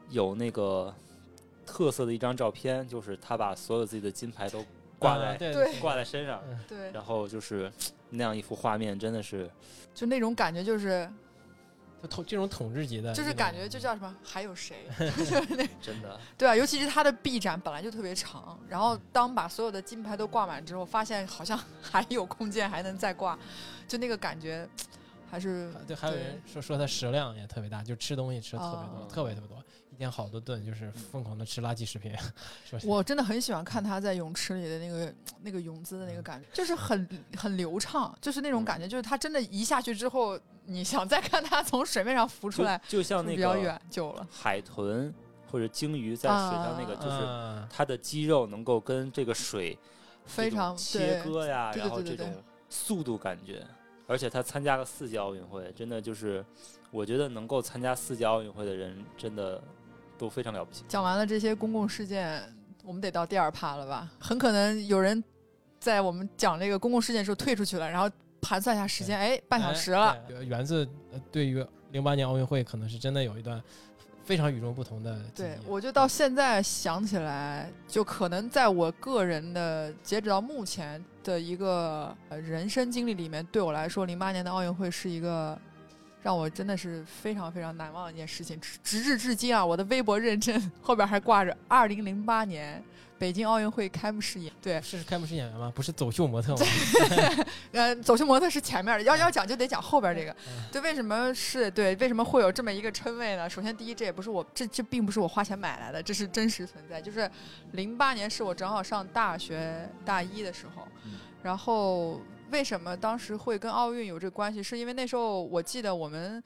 [0.09, 0.93] 有那个
[1.65, 4.63] 特色的一张照片，就是他把所有自己的金牌都
[4.97, 7.69] 挂在、啊对对挂在身上，嗯对，然后就是
[8.09, 9.49] 那样一幅画面，真的是
[9.93, 11.09] 就那种感觉就是
[12.01, 14.15] 就统这种统治级的，就是感觉就叫什么？
[14.23, 14.87] 还有谁？
[15.81, 16.19] 真的。
[16.37, 23.37] 对啊，尤其是他的臂展本来就特别长，然后当把所有的金牌都挂满之后，发现好像还有空间还能再挂，
[23.87, 24.67] 就那个感觉
[25.29, 32.13] 还是对，还有人说说他食量也特别大，就吃东西吃的特别多，哦特别特别多，一天好多顿，就是疯狂的吃垃圾食品。
[32.85, 44.27] 我真的很喜欢看他在泳池里的那个那个泳姿的那个感觉，就是很很流畅，就是那种感觉，就是他真的一下去之后，你想再看他从水面上浮出来，就像那是比较个远久了。
[44.31, 45.13] 海豚
[45.51, 49.77] 或者鲸鱼在水上那个，就是嗯它的肌肉能够跟这个水
[50.25, 52.27] 非常切割呀，然后这种
[52.69, 53.65] 速度感觉，
[54.07, 56.43] 而且他参加了四届奥运会，真的就是
[56.91, 59.61] 我觉得能够参加四届奥运会的人，真的
[60.17, 60.83] 都非常了不起。
[60.87, 62.41] 讲完了这些公共事件，
[62.83, 64.09] 我们得到第二趴了吧？
[64.19, 65.23] 很可能有人
[65.79, 68.09] 在我们讲这个公共事件的时候退出去了，然后
[68.45, 70.11] 盘算一下时间，哎，半小时了。
[70.11, 73.61] 哎对园子呃对于零八年奥运会可能是真的有一段
[74.23, 85.57] 非常与众不同的记对，我就到现在想起来，就可能在我个人的截止到目前的一个呃人生经历里面，对我来说，零八年的奥运会是一个
[86.23, 88.59] 让我真的是非常非常难忘的一件事情。
[88.59, 92.83] 直直至至今啊，我的微博认证后边还挂着二零零八年
[93.17, 94.51] 北京奥运会开幕式演。
[94.61, 95.71] 对，是开幕式演员吗？
[95.73, 96.65] 不是走秀模特吗？
[97.71, 100.31] 呃，走秀模特是前面的，要要讲就得讲后边这个。
[100.47, 101.95] 嗯对，为什么是对？
[101.95, 103.49] 为什么会有这么一个称谓呢？
[103.49, 107.01] 首先，第一，这也不是我这这并不是我花钱买来的，这是真实存在。
[107.01, 107.29] 就是
[107.71, 112.19] 零八年是我正好上大学大一的时候，嗯然后
[112.51, 114.61] 为什么当时会跟奥运有这关系？
[114.61, 116.43] 是因为那时候我记得我们。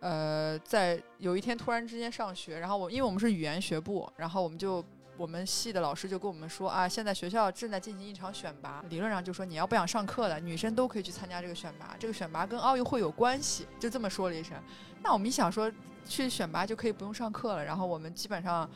[0.00, 4.80] 呃，在有一天突然之间上学，然后我因为我们是语言学部，然后我们就
[5.18, 14.56] 我们系的老师就跟我们说啊，现在学校正在进行一场选拔，理论上就说你要不想上课的女生都可以去参加这个选拔，这个选拔跟奥运会有关系，就这么说了一声。
[15.02, 15.70] 那我们一想说
[16.06, 18.70] 去选拔就可以不用上课了，然后我们基本上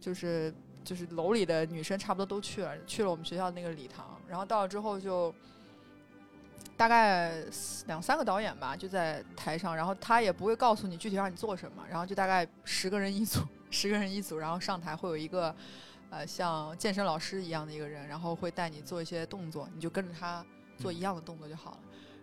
[0.00, 5.34] 就是就是楼里的女生差不多都去了，去了我们学校那个礼堂，然后到了之后就。
[6.76, 7.42] 大概
[7.86, 15.52] 两三个导演吧，就在台上，然后他也不会告诉你具体让你做什么，然后就大概十个人一组，十个人一组，然后上台会有一个，
[16.10, 20.44] 呃，像健身老师一样的一个人，然后会带你做一些动作，你就跟着他
[20.76, 21.78] 做一样的动作就好了，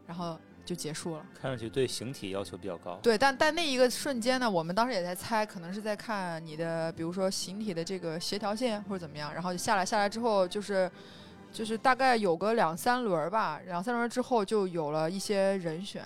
[0.08, 1.26] 然后就结束了。
[1.40, 2.96] 看上去对形体要求比较高。
[3.04, 10.92] 对，但但那一个瞬间呢，我们当时也在猜，可能是在看你的，比如说形体的这个协调性或者怎么样，然后就下来，下来之后就是。
[11.54, 16.04] 就是大概有个两三轮儿吧，两三轮儿之后就有了一些人选，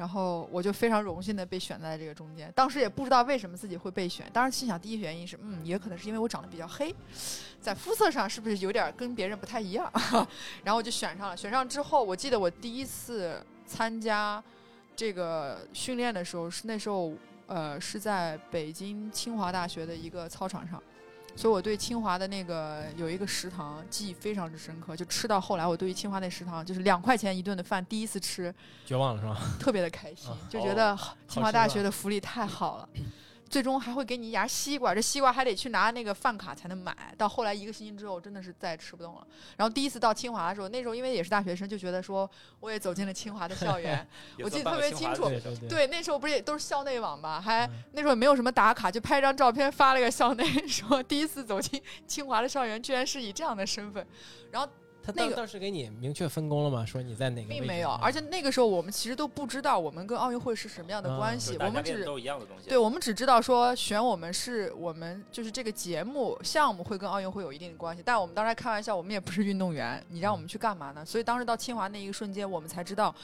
[0.00, 2.50] 然后我就非常荣幸的被选在这个中间。
[2.56, 6.94] 当时也不知道为什么自己会被选，当时心想第一原因是，嗯，也可能是因为我长得比较黑，
[7.60, 9.92] 在肤色上是不是有点跟别人不太一样？
[10.64, 11.36] 然后我就选上了。
[11.36, 14.42] 选上之后，我记得我第一次参加
[14.96, 17.12] 这个训练的时候，是那时候
[17.46, 20.82] 呃是在北京清华大学的一个操场上。
[21.36, 29.40] 所以我对清华的那个有一个食堂记忆非常之深刻，就吃到后来，我对于清华那食堂就是两块钱一顿的饭，第一次吃绝望了是吧？
[29.58, 30.96] 特别的开心啊，就觉得
[31.28, 32.88] 清华大学的福利太好了。
[33.50, 36.96] 最终还会给你一牙西瓜，这西瓜还得去拿那个饭卡才能买。
[37.18, 39.26] 到后来一个星期之后，真的是再也吃不动了。
[39.56, 44.06] 然后第一次到清华的时候，那时候因为也是大学生，就觉得说我也走进了清华的校园。
[44.42, 45.28] 我记得特别清楚
[45.68, 54.06] 对那时候不是也都是校内网吧，还嗯那时候也没有什么打卡，就拍张照片发了个校内，说第一次走进清华的校园，居然是以这样的身份。
[54.52, 54.68] 然后
[55.02, 56.84] 他那个当当时给你明确分工了吗？
[56.84, 57.48] 说你在哪个？
[57.48, 62.68] 并没有，而且那个时候我们其实都不知道我们跟奥运会是什么样的啊关系，我们只都一样的东西。
[62.68, 71.04] 对，我们只知道说选我们是我们就是这个节目项目会跟奥运会有一定的关系，但我们当时还开玩笑，我们也不是运动员，你让我们去干嘛呢？
[71.04, 73.14] 所以当时到清华那一个瞬间，我们才知道，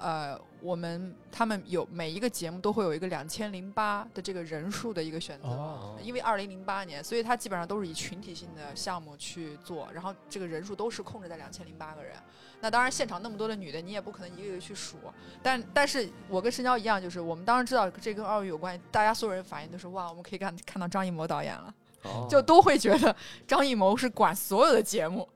[0.00, 5.48] 呃，我们他们有每一个节目都会有一个两千零八的这个人数的一个选择。
[5.48, 12.16] 哦，因为二零零八年，所以它基本上都是以群体性的项目去做，然后这个人数都是控制在两千零八个人。
[12.62, 14.96] 那当然，现场那么多的女的，你也不可能一个一个去数。
[15.42, 23.14] 但但是我跟申娇一样，就是我们当时知道这跟奥运有关系，大家所有人反应都是哇，我们可以看看到张艺谋导演了，哦就都会觉得
[23.46, 25.28] 张艺谋是管所有的节目。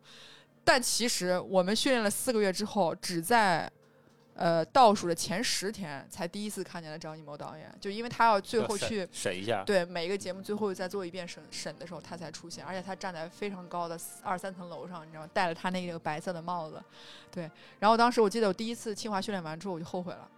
[0.67, 3.71] 但其实我们训练了四个月之后，只在
[4.35, 9.63] 呃倒数的前十天才第一次看见了张艺谋导演，就因为他要最后去审一下。
[9.65, 15.31] 对每一个节目最后再做一遍审审的时候，他才出现，而且他站在非常高的二三层楼上，你知道吗？
[15.33, 16.83] 戴了他那个白色的帽子，
[17.31, 17.51] 对。
[17.79, 20.29] 然后当时我记得我第一次清华训练完之后，我就后悔了，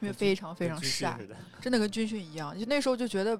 [0.00, 1.18] 因为非常非常晒，
[1.60, 2.58] 真的跟军训一样。
[2.58, 3.38] 就那时候就觉得，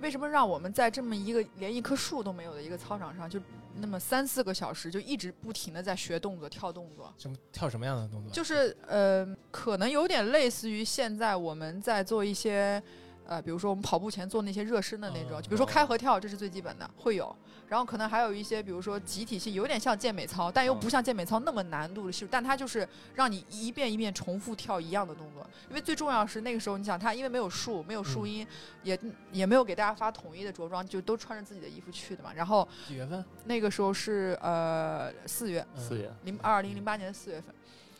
[0.00, 3.40] 为什么让我们在这么一个连一棵树都没有的一个操场上，就
[3.80, 7.12] 那么三四个小时，就一直不停的在学动作、跳动作？
[7.18, 8.32] 什么跳什么样的动作？
[8.32, 12.82] 就是呃，可能有点类似于现在我们在做一些
[13.26, 17.34] 呃，比如说我们跑步前做那些热身的那种，嗯就比如说开合跳，这是最基本的，会有。
[17.68, 25.46] 然后可能还有一些，比如说集体性，有点像健美操，但又不像健美操那么难度的系数，但它就是让你一遍一遍重复跳一样的动作。
[25.68, 28.46] 因为最重要是那个时候，你想它因为没有树，没有树荫，
[28.82, 28.98] 也
[29.30, 32.32] 也没有给大家发统一的着装，就都穿着自己的衣服去的嘛。
[32.34, 33.22] 然后几月份？
[33.44, 37.54] 那个时候是呃四月，嗯四月，零二零零八年的四月份，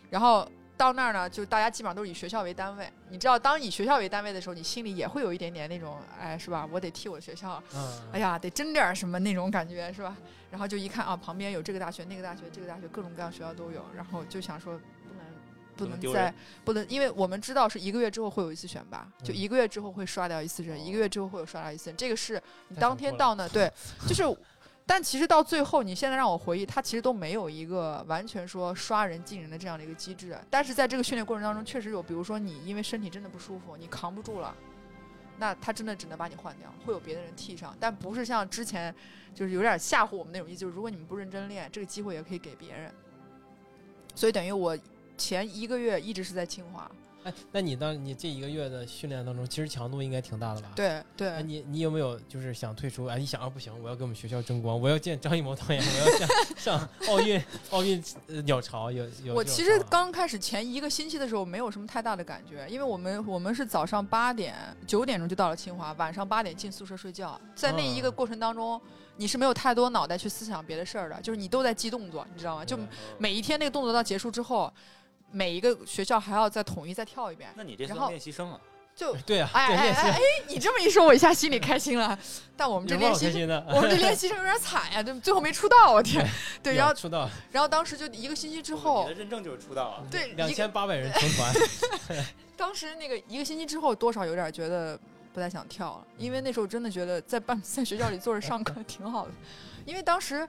[0.09, 2.91] 然后到那儿呢，就大家基本上都是以学校为单位。
[3.11, 6.67] 你知道，当以学校为单位的时候，你心里也会有一点点那种，哎，是吧？
[6.73, 10.17] 我得替我学校，嗯，哎呀，得争点儿什么那种感觉，是吧？
[10.51, 15.19] 然后就一看啊，旁边有这个大学、那个大学、这个大学，各种各样学校都有，然后就想说，不能。
[15.77, 23.71] 不能再不能因为我们知道是一个月之后会有一次选拔，就嗯一个月之后会刷掉一次人，一个月之后会有刷掉一次人，这个是你当天到呢，对，
[24.09, 24.25] 就是，
[24.89, 30.35] 但其实到最后，你现在让我回忆，他其实都没有一个完全说刷人进人的这样的一个机制。
[30.49, 34.57] 但是在这个训练过程当中，确实有，比如说你因为身体真的不舒服，你扛不住了，
[35.39, 38.93] 那他真的只能把你换掉，会有别的人替上，但不是像之前
[39.35, 42.91] 就是有点吓唬我们那种意思，就是如果你们不认真练，这个机会也可以给别人。
[44.15, 44.77] 所以等于我
[45.19, 46.91] 前一个月一直是在清华，
[47.25, 50.71] 哎，那你当你这一个月的训练当中，其实强度应该挺大的吧？。
[50.77, 53.07] 对对，那你你有没有就是想退出？
[53.07, 59.35] 哎，你想啊，不行，我要给我们学校争光，我要见张艺谋导演，我要上上 奥运奥运呃鸟巢，有有。
[59.35, 64.55] 我其实刚开始前一个星期的时候没有什么太大的感觉，因为我们我们是早上八点
[64.87, 68.81] 九点钟就到了清华，晚上八点进宿舍睡觉，在那一个嗯过程当中，
[69.17, 72.65] 你是没有太多脑袋去思想别的事儿的，就是你都在记动作，你知道吗？
[72.65, 72.79] 就
[73.19, 74.73] 每一天那个动作到结束之后，
[75.31, 78.61] 每一个学校还要再统一再跳一遍，那你这算然后练习生啊？
[78.95, 82.19] 就 对啊，哎哎哎哎，你这么一说，我一下心里开心了。
[82.57, 83.65] 但我们这练习生？
[83.69, 86.27] 我们这练习生有点惨呀，就最后没出道，我天！
[86.61, 90.03] 对，然后出道然后当时就一个星期之你后的，认证就是出道啊。
[90.11, 91.55] 对，两千八百人成团，
[92.57, 94.99] 当时那个一个星期之后，多少有点觉得
[95.33, 99.33] 不太想跳了，因为那时候真的觉得在办在学校里坐着上课挺好的，
[99.85, 100.49] 因为当时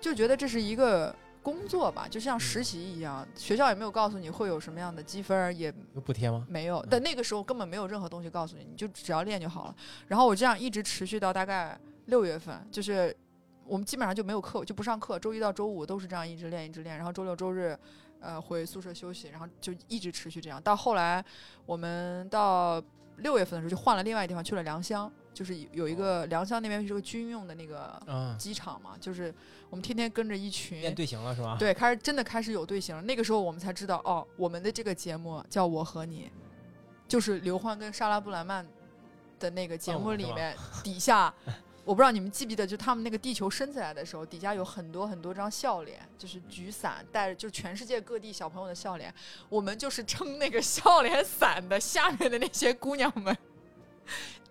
[0.00, 6.46] 就觉得这是一个工作吧，就像实习一样，学校也没有告诉你会有什么样的积分儿，也有补贴吗？
[6.48, 9.74] 没有，但那个时候根本没有任何东西告诉你，你就只要练就好了。
[10.08, 13.16] 然后我这样一直持续到大概六月份，就是
[13.64, 17.78] 我们基本上就没有课，就不上课，周一到周五都是这样一直练一直练，然后周六周日
[18.20, 20.60] 呃回宿舍休息，然后就一直持续这样。
[20.60, 21.24] 到后来
[21.64, 22.82] 我们到
[23.16, 29.34] 六月份的时候就换了另外一地方去了良乡，就是有一个良乡那边是个军用的那个啊，机场嘛，就是
[29.70, 31.56] 我们天天跟着一群练队形了是吧？
[31.58, 33.00] 对，开始真的开始有队形了。
[33.02, 36.30] 那个时候我们才知道，哦，我们的这个节目叫我和你，
[37.06, 38.66] 就是刘欢跟莎拉布莱曼
[39.38, 41.32] 的那个节目里面， 底下
[41.84, 49.12] 我不知道你们记不记得，就他们那个地球升起来的时候，底下有很多很多张笑脸，就是举伞带着，就是全世界各地小朋友的笑脸。
[49.48, 53.36] 我们就是撑那个笑脸伞的下面的那些姑娘们。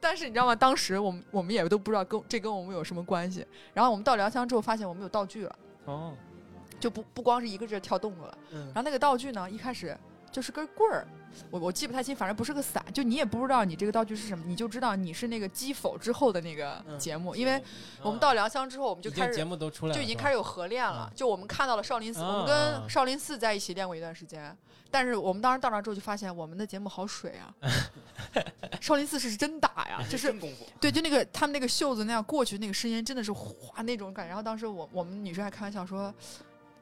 [0.02, 0.56] 但是你知道吗？
[0.56, 3.46] 当时我们我们也都不知道跟这跟我们有什么关系。
[3.74, 5.56] 然后我们到良乡之后，发现我们有道具了。
[5.86, 6.14] 哦，
[6.80, 8.38] 就不不光是一个劲儿跳动作了。
[8.52, 9.98] 嗯然后那个道具呢，一开始
[10.32, 11.08] 就是根棍儿，
[11.50, 17.62] 我我记不太清，反正不是个伞，就你也不知道你这个道具是什么，你就知道你是那个击否之后的那个嗯节目，因为
[18.02, 24.56] 我们到良乡之后，我们就开始节目都出来了，就已经开始有合练了嗯，就我们看到了少林寺，啊我们跟少林寺在一起练过一段时间。
[24.92, 27.54] 但是我们当时到那之后就发现，我们的节目好水啊！
[28.82, 30.34] 少林寺是真打呀，就是。
[30.82, 34.30] 对，就那个他们那个袖子那样过去，那个声音真的是哗那种感觉。
[34.30, 36.12] 然后当时我我们女生还开玩笑说，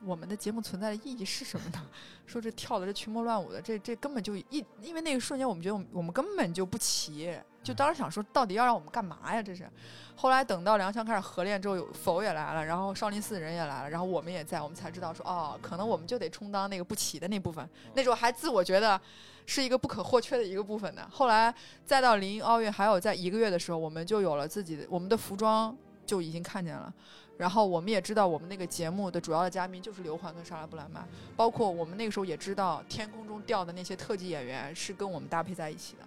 [0.06, 1.86] 我们的节目存在的意义是什么呢？
[2.26, 9.42] 说这跳的这群魔乱舞的，这这根本就一因为那个瞬间我们觉得我们我们根本就不齐，就当时想说到底要让我们干嘛呀？
[9.42, 9.70] 这是。
[10.16, 17.68] 后来等到梁乡开始合练之后，有否也来了，然后少林寺人也来了，然后我们也在，我们才知道说哦，可能我们就得充当那个不齐的那部分。
[17.94, 19.00] 那时候还自我觉得
[19.46, 21.08] 是一个不可或缺的一个部分呢。
[21.12, 21.54] 后来
[21.86, 25.76] 再到临奥运，还有在一个月的时候，我们就有了自己的我们的服装
[26.06, 26.92] 就已经看见了。
[27.38, 36.04] 然后我们也知道，我们那个节目的主要的嘉宾就是刘欢跟莎拉布莱曼，包括我们那个时候也知道天空中掉的那些特技演员是跟我们搭配在一起的，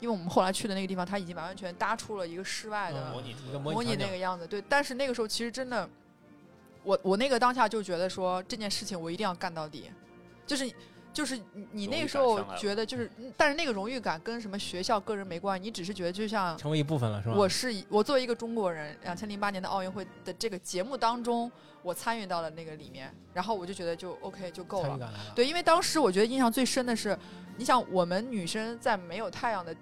[0.00, 3.12] 因为我们后来去的那个地方，他已经完完全搭出了一个室外的
[3.62, 4.46] 模拟那个样子。
[4.46, 5.88] 对，但是那个时候其实真的，
[6.82, 9.90] 我我那个当下就觉得说这件事情我一定要干到底，
[10.46, 10.68] 就是
[11.16, 17.34] 就是你你那个时候觉得就是，嗯但是那个荣誉感跟什么学校个人没关系，你只是觉得就像成为一部分了是吧？
[17.34, 21.50] 我是我作为一个中国人，两千零八年的奥运会的这个节目当中，
[21.80, 27.18] 我参与到了那个里面，然后我就觉得就 OK 就够了，对，因为当时我觉得印象最深的是，
[27.56, 29.74] 你想我们女生在没有太阳的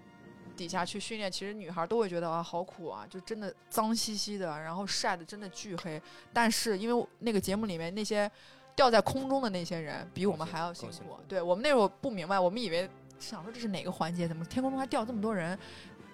[0.56, 6.00] 底下去训练，其实女孩都会觉得啊好苦啊，就真的脏兮兮的，然后晒的真的巨黑。
[6.32, 8.30] 但是因为那个节目里面那些
[8.76, 11.16] 吊在空中的那些人，比我们还要辛苦。
[11.28, 15.58] 对我们那时候不明白，我们以为想说这是哪个环节，怎么天空中还掉这么多人？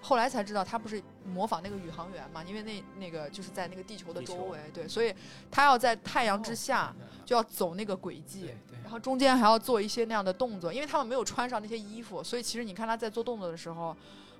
[0.02, 2.42] 后来才知道，他不是模仿那个宇航员嘛？
[2.44, 5.14] 因为那那个就是在那个地球的周围，对，所以
[5.50, 8.50] 他要在太阳之下哦就要走那个轨迹。
[8.82, 13.94] 然后中间还要做一些那样的动作，因为他们没有穿上那些衣服，所以其实你看他在做动作的时候，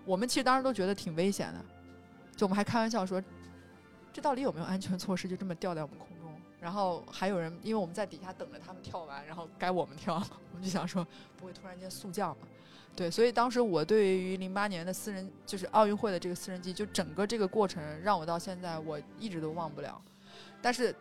[0.06, 1.60] 我们其实当时都觉得挺危险的，
[2.34, 3.22] 就我们还开玩笑说，
[4.12, 6.19] 这到底有没有安全措施，就这么掉在我们空中？
[6.60, 11.06] 然后还有人，因为我们在底下等着他们跳完，然后该我们跳了，我们就想说
[11.36, 12.46] 不会突然间速降吧？
[12.94, 20.00] 对，所以当时我对于零八年的私人就是奥运会的这个私人机，就整个这个过程让我到现在我一直都忘不了，
[20.60, 20.94] 但是。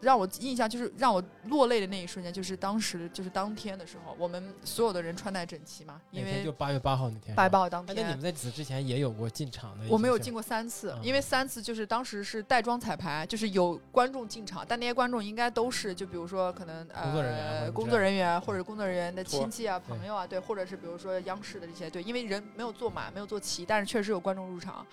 [0.00, 9.86] 让我印象就是让我落泪的那一瞬间，就是当时就是当天的时候，我们所有的人穿戴整齐嘛，因为就八月八号那天，八月八号当天那你们在此之前也有过进场的？
[9.88, 24.86] 我没有进过三次，嗯因为三次就是当时是带妆彩排，就是有观众进场，但那些观众应该都是就比如说可能呃工作人员工作人员或者工作人员的亲戚啊朋友啊，对，或者是比如说央视的这些对，因为人没有坐满，没有坐齐，但是确实有观众入场。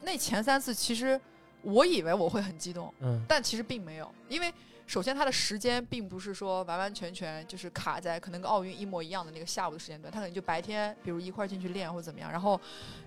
[0.00, 1.20] 那前三次其实
[1.62, 4.52] 我以为我会很激动，嗯但其实并没有，因为
[4.86, 12.58] 首先它的时间并不是说完完全全就是卡在可能跟奥运一模一样的那个下午的时间段，它可能就白天，比如一块儿进去练或者怎么样，然后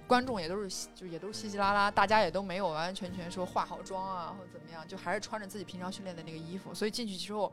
[0.05, 7.51] 观众也都是就也都是稀稀拉拉，大家也都没有完完全全说化好妆啊或者怎么样，就还是穿着自己平常训练的那个衣服，所以进去之后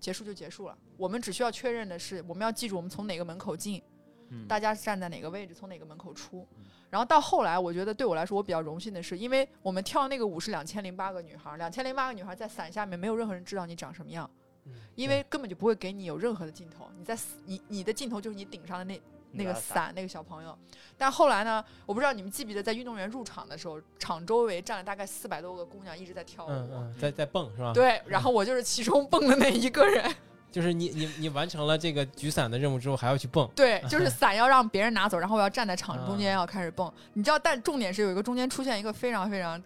[0.00, 0.78] 结束就结束了。
[0.96, 3.82] 我们只需要确认的是，我们要记住我们从哪个门口进，
[4.30, 6.64] 嗯大家是站在哪个位置，从哪个门口出嗯。
[6.88, 14.30] 然后到后来，我觉得对我来说，我比较荣幸的是，因为我们跳那个舞是两千零八个女孩儿，两千零八个女孩儿在伞下面，没有任何人知道你长什么样，
[14.66, 16.88] 嗯因为根本就不会给你有任何的镜头。
[16.96, 19.00] 你在你你的镜头就是你顶上的那
[19.32, 20.56] 那个伞那个小朋友。
[20.96, 26.48] 但后来呢，我不知道你们记不记得，在运动员入场的时候，场周围站了大概四百多个姑娘一直在跳舞。
[26.50, 30.14] 嗯嗯，在在蹦是吧？，对，然后我就是其中蹦的那一个人。
[30.56, 36.40] 就是你你你完成了这个举伞的任务之后，还要去蹦，对， 就是伞要让别人拿走，然后我要站在场中间啊。
[36.40, 36.90] 要开始蹦。
[37.12, 39.62] 你知道，但重点是有一个中间出现一个非常非常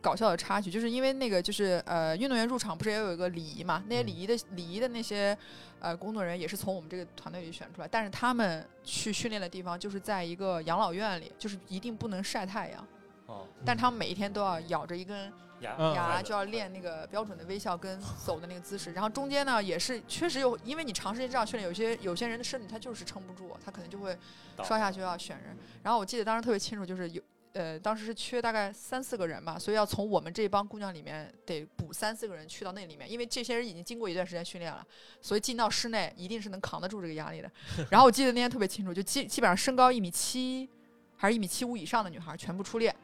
[0.00, 3.82] 搞笑的插曲，就是因为那个就是呃运动员入场不是也有一个礼仪嘛？
[3.88, 4.06] 那些嗯。
[4.06, 5.36] 礼仪的礼仪的那些
[5.80, 12.86] 呃工作人员也是从我们这个团队里选出来，但是他们去训练的地方就是在一个养老院里，就是一定不能晒太阳，
[13.26, 24.16] 哦，但他们每一天都要咬着一根牙就要练那个标准的微笑跟走的那个姿势，然后中间呢也是确实有，因为你长时间这样训练，有些有些人的身体他就是撑不住，他可能就会
[24.56, 25.56] 倒刷下去要选人。
[25.82, 27.22] 然后我记得当时特别清楚，就是有
[27.54, 34.86] 呃，当时是缺大概三四个人吧，所以要从我们这帮姑娘里面得补三四个人去到那里面，因为这些人已经经过一段时间训练了，
[35.20, 37.50] 所以进到室内一定是能扛得住这个压力的。
[37.90, 40.68] 然后我记得那天特别清楚，就基基本上身高一米七
[41.16, 42.94] 还是一米七五以上的女孩全部出列，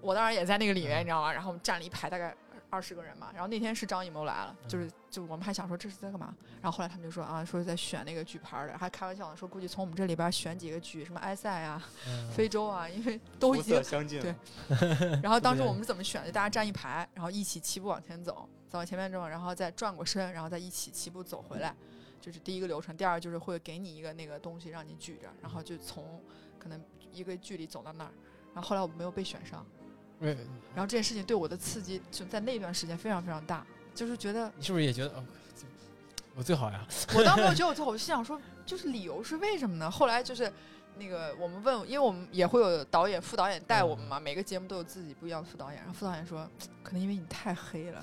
[0.00, 1.32] 我当然也在那个里面，你知道吗？
[1.32, 2.34] 然后我们站了一排，大概
[2.70, 3.30] 二十个人嘛。
[3.32, 6.34] 然后那天是张艺谋来了，就是就我们还想说这是在干嘛？
[6.60, 14.34] 然后后来他们就说啊，说在选那个举牌的，还开玩笑的说估计从我们这里边选几个举，什么埃塞啊、嗯 非洲啊，因为都已肤经色相近，对
[15.22, 16.30] 然后当时我们是怎么选的？
[16.30, 21.74] 大家站一排，然后一起齐步往前走，走到前面之后，然后再转过身，然后再一起齐步走回来，
[22.20, 22.96] 就是第一个流程。
[22.96, 26.22] 第二就是会给你一个那个东西让你举着，然后就从
[26.58, 26.80] 可能
[27.12, 28.10] 一个距离走到那儿。
[28.54, 29.64] 然后后来我没有被选上，
[30.20, 30.36] 对
[30.74, 33.64] 然后这件事情对我的刺激就在那段时间非常非常大，
[33.94, 35.24] 就是觉得你是不是也觉得哦，
[36.34, 36.86] 我最好呀？
[37.14, 39.90] 我当时没有觉得我最好，我心想说，就是理由是为什么呢？
[39.90, 40.52] 后来就是
[40.98, 45.76] 那个我们问，因为我们也会有导演、副导演带我们嘛，每个节目都有自己不一样的副导演。
[45.78, 46.48] 然后副导演说，
[46.82, 48.02] 可能因为你太黑了，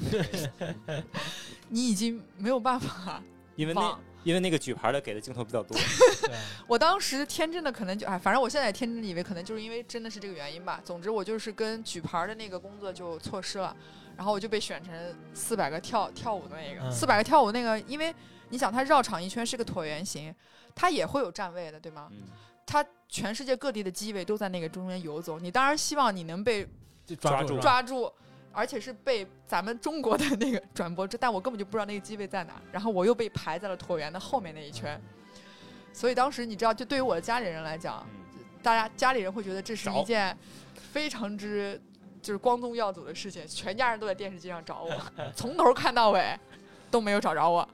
[1.69, 3.21] 你已经没有办法
[3.55, 3.99] 因为那往。
[4.25, 5.77] 因为那个举牌的给的镜头比较多，
[6.67, 10.81] 我当时天真的可能就哎，反正我现在也天真的以为可能就是因为真的是这个原因吧。
[10.83, 13.77] 总之我就是跟举牌的那个工作就错失了，
[14.17, 14.91] 然后我就被选成
[15.35, 16.91] 四百个跳跳舞的那个，嗯。
[16.91, 18.13] 四百个跳舞那个，因为
[18.49, 20.33] 你想它绕场一圈是个椭圆形，
[20.73, 22.09] 它也会有站位的，对吗？
[22.11, 22.23] 嗯，
[22.65, 26.67] 它全世界各地的机位都在那个中间游走，你当然希望你能被
[27.21, 27.59] 抓住住。
[27.59, 28.11] 抓住，
[28.55, 34.99] 而且是被咱们中国的那个转播，这但我根本就不知道那个机位在哪，然后我又被排在了椭圆的后面那一圈，
[35.91, 40.35] 所以当时你知道，就对于我的家里人来讲，嗯大家家里人会觉得这是一件
[40.73, 41.79] 非常之
[42.21, 44.99] 就是光宗耀祖的事情，全家人都在电视机上找我，
[45.35, 46.39] 从头看到尾
[46.89, 47.67] 都没有找着我。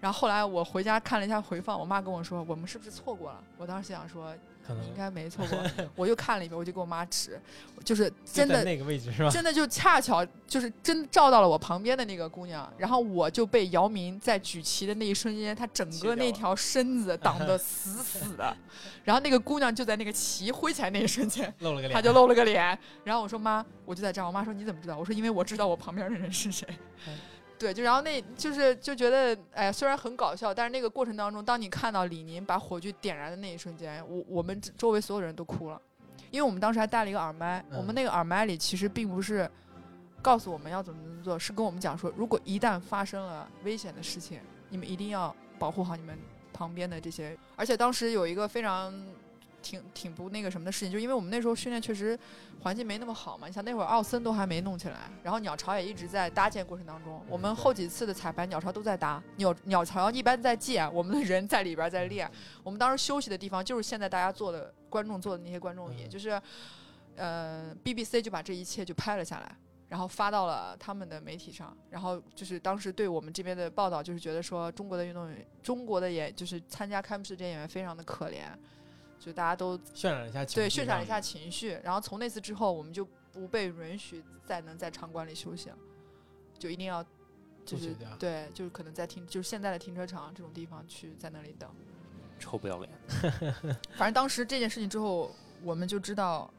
[0.00, 3.44] 然后后来我回家看了一下回放，我妈跟我说我们是不是错过了？
[3.58, 4.34] 我当时心想说
[4.66, 4.84] 可能。
[4.86, 5.58] 应该没错过，
[5.96, 7.40] 我又看了一遍，我就给我妈指，
[7.84, 9.30] 就是真的那个位置是吧？
[9.30, 18.56] 真的就恰巧就是真照到了我旁边的那个姑娘，然后我就被姚明在举旗的那一瞬间，他整个那条身子挡得死死的，
[19.04, 24.96] 然后那个姑娘就在那个旗挥起来那一瞬间，露了个脸，她就露了个脸，然后我说妈，我就在这儿，我妈说你怎么知道？
[24.98, 26.66] 我说因为我知道我旁边的人是谁。
[27.08, 27.18] 嗯。
[27.62, 35.80] 对，就然后那就是就觉得，哎，虽然很搞笑，但是那个过程当中，当你看到李宁把火炬点燃的那一瞬间，我我们周围所有人都哭了，
[36.32, 39.48] 因为我们当时还带了一个耳麦，嗯我们那个耳麦里其实并不是
[40.20, 46.18] 告诉我们要怎么怎么做，是跟我们讲说，如果一旦发生了危险的事情，你们一定要保护好你们
[46.52, 47.38] 旁边的这些。
[47.54, 48.92] 而且当时有一个非常
[49.62, 52.18] 挺挺不那个什么的事情，就因为我们那时候训练确实
[52.60, 62.30] 环境没那么好嘛，你想那会儿奥森都还没弄起来，然后鸟巢也一直在搭建过程当中，我们后几次的彩排鸟巢都在搭，鸟鸟巢一般在建，我们的人在里边在练。
[62.62, 66.42] 我们当时休息的地方就是现在大家坐的观众坐的那些观众椅，嗯就是
[67.16, 69.56] 呃 BBC 就把这一切就拍了下来。
[69.88, 78.44] 然后发到了他们的媒体上，然后就是当时对我们这边的报道，就是觉得说中国的运动员，中国的演就是参加开幕式这些演员非常的可怜，
[79.24, 81.78] 就大家都渲染一下情绪，对渲染一下情绪。
[81.84, 85.78] 然后从那次之后，我们就不被允许再能在场馆里休息了，
[86.58, 87.04] 就一定要
[87.64, 91.70] 就是对，就是可能在停就是现在的停车场这种地方去在那里等。
[92.40, 92.90] 臭不要脸，
[93.94, 96.52] 反正当时这件事情之后，我们就知道，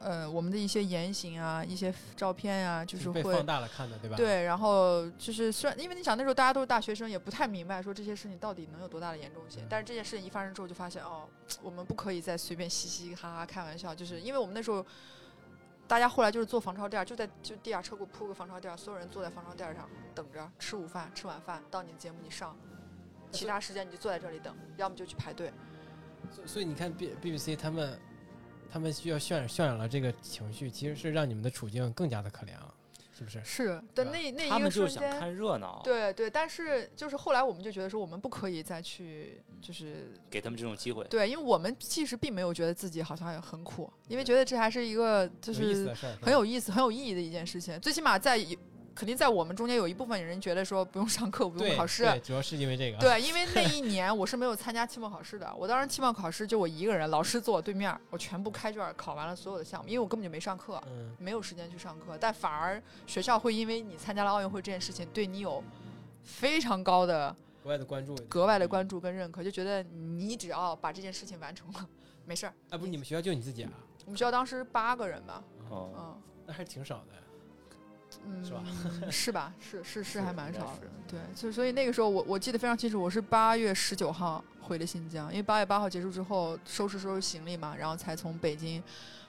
[0.00, 9.66] 呃，我们的一些言行啊，一些照片啊、就是会被放大了看的，对吧？，对，然后就是虽然因为你想那时候大家都是大学生，也不太明白说这些事情到底能有多大的严重性嗯。
[9.68, 11.28] 但是这件事情一发生之后，就发现哦，
[11.62, 14.84] 我们不可以再随便嘻嘻哈哈开玩笑，就是因为我们那时候。
[15.88, 22.56] 大家后来就是做防潮垫儿，就在就地下车库铺个防潮垫儿，所有人坐在防潮垫儿上等着吃午饭，吃晚饭到你的节目你上，
[23.32, 25.52] 其他时间你就坐在这里等，要么就去排队。
[26.30, 28.00] 所所以你看 B B B C 他们
[28.72, 32.74] 他们需要渲染渲染了这个情绪，其实是让你们的处境更加的可怜了，
[33.16, 33.40] 是不是？
[33.44, 47.78] 是的，对那那一个瞬们就是想间，看热闹，对对，但是就是后来我们就觉得说，我们不可以再去就是给他们这种机会，对，因为我们其实并没有觉得自己好像很苦，因为觉得这还是一个就是很有意思、很有意义的一件事情。
[47.80, 48.56] 最起码在一
[49.00, 52.02] 肯定在我们中间有一部分人觉得说不用上课、不用考试。
[52.02, 52.98] 对，主要是因为这个。
[52.98, 60.78] 对，因为那 一年我是没有参加期末考试的，我当时期末考试就我一个人，老师坐我对面，我全部开卷考完了所有的项目，因为我根本就没上课。
[60.88, 65.64] 嗯，没有时间去上课，但反而学校会因为你参加了奥运会这件事情，对你有
[66.22, 67.34] 非常高的
[67.64, 71.88] 格外的关注，格外的关注跟认可，就觉得你只要把这件事情完成了，
[72.26, 72.52] 没事儿。
[72.68, 73.72] 啊，不是你们学校就你自己啊？
[74.04, 77.14] 我们学校当时八个人吧，哦，嗯那还挺少的。
[78.26, 78.64] 嗯，是吧？
[79.10, 79.54] 是吧？
[79.60, 80.88] 是是是，还蛮少的。
[81.08, 88.82] 对，就所以那个时候我我记得非常清楚，我是八月十九号回的新疆，因为八月八号结束之后收拾收拾行李嘛，然后才从北京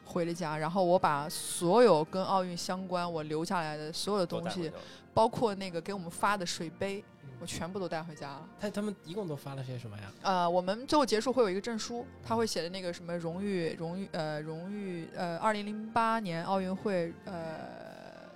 [0.05, 4.71] 回了家，然后我把所有跟奥运相关我留下来的所有的东西，
[5.13, 7.03] 包括那个给我们发的水杯，
[7.39, 8.47] 我全部都带回家了。
[8.59, 10.03] 他他们一共都发了些什么呀？
[10.21, 17.90] 呃，我们最后结束会有一个证书，他会写的那个什么荣誉荣誉呃荣誉呃二零零八年奥运会呃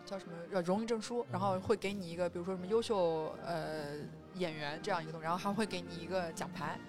[0.05, 3.95] 叫什么呃荣誉证书，然后会给你一个比如说什么优秀呃
[4.35, 6.79] 演员这样一个东西，然后还会给你一个奖牌。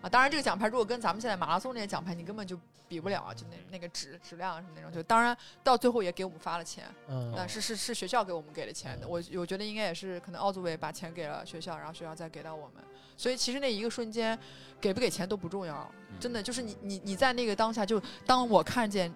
[0.00, 2.56] 啊，当然，这个奖牌如果跟咱们现在马拉松那些奖牌，你根本就
[2.86, 3.34] 比不了啊！
[3.34, 9.08] 就那那个质质量什么那种，就当然到最后也给我们发了钱，嗯，但是是是学校给我们给的钱的。
[9.08, 12.84] 我我觉得应该也是可能奥组委把钱给了学校，然后学校再给到我们。
[13.16, 14.38] 所以其实那一个瞬间，
[14.80, 15.90] 给不给钱都不重要，
[16.20, 19.12] 真的就是你你你在那个当下，就当我看见。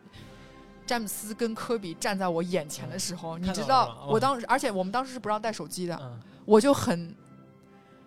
[0.87, 7.15] 詹姆斯跟科比站在我眼前的时候，你知道我当时，而且我们当时是不让带手机的，嗯，我就很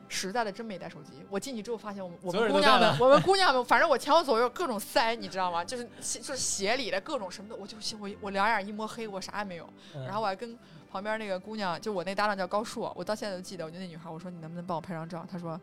[0.08, 1.14] 实在的真没带手机。
[1.30, 5.64] 我进去之后发现我们我们姑娘们，我们 姑娘们，反正我前后左右各种塞，你知道吗？
[5.64, 9.68] 就是就是鞋里的各种什么的，我就我我两眼一摸黑，我啥也没有。
[9.96, 10.58] 嗯然后我还跟
[10.92, 15.26] 旁边那个姑娘，就我那搭档叫高硕，我到现在都记得，我就那女孩，我说你能不能帮我拍张照？
[15.30, 15.60] 她说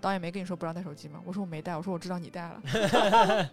[0.00, 1.20] 导演没跟你说不让带手机吗？
[1.24, 3.50] 我说我没带，我说我知道你带了。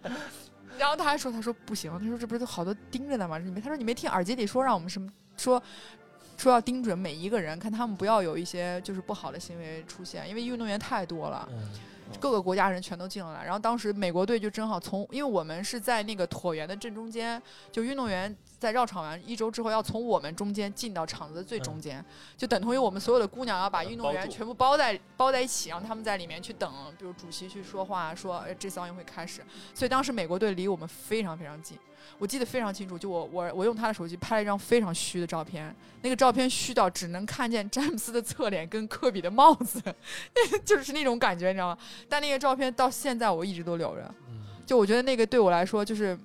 [0.78, 3.38] 然后他还说，他说不行，他说这不是都好多盯着呢吗？
[3.38, 5.62] 你没，他说你没听耳机里说让我们什么说
[6.36, 11.48] 说要盯准每一个人，看他们不要有一些就是不好的行为出现，因为运动员太多了。
[11.52, 11.70] 嗯
[12.18, 17.40] 各个国家人全都进了来，然后当时美国队就正好从，因为我们是在那个椭圆的正中间，
[17.70, 22.04] 就运动员在绕场完一周之后，要从我们中间进到场子的最中间，
[22.36, 29.40] 就等同于我们所有的姑娘要把运动员全部包在包在一起，让他们在里面去等，比如主席去说话，说哎这次奥运会开始，
[29.74, 31.78] 所以当时美国队离我们非常非常近，
[32.18, 39.82] 我记得非常清楚，就我我我用他的手机拍了一张非常虚的照片，那个照片虚到只能看见 詹姆斯的侧脸跟科比的帽子，
[40.66, 41.78] 就是那种感觉，你知道吗？
[42.10, 46.18] 但那个照片到现在我一直都留着，嗯，就我觉得那个对我来说，就是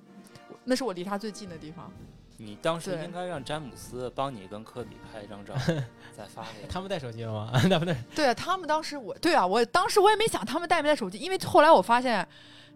[0.64, 1.90] 那是我离他最近的地方。
[2.38, 5.54] 你当时应该让詹姆斯帮你跟科比拍一张照，
[6.16, 6.66] 再发给。
[6.68, 7.50] 他们带手机了吗？
[7.68, 12.26] 他们带对啊，他们当时我对啊，我当时我也没想他们带没带手机，因为后来我发现，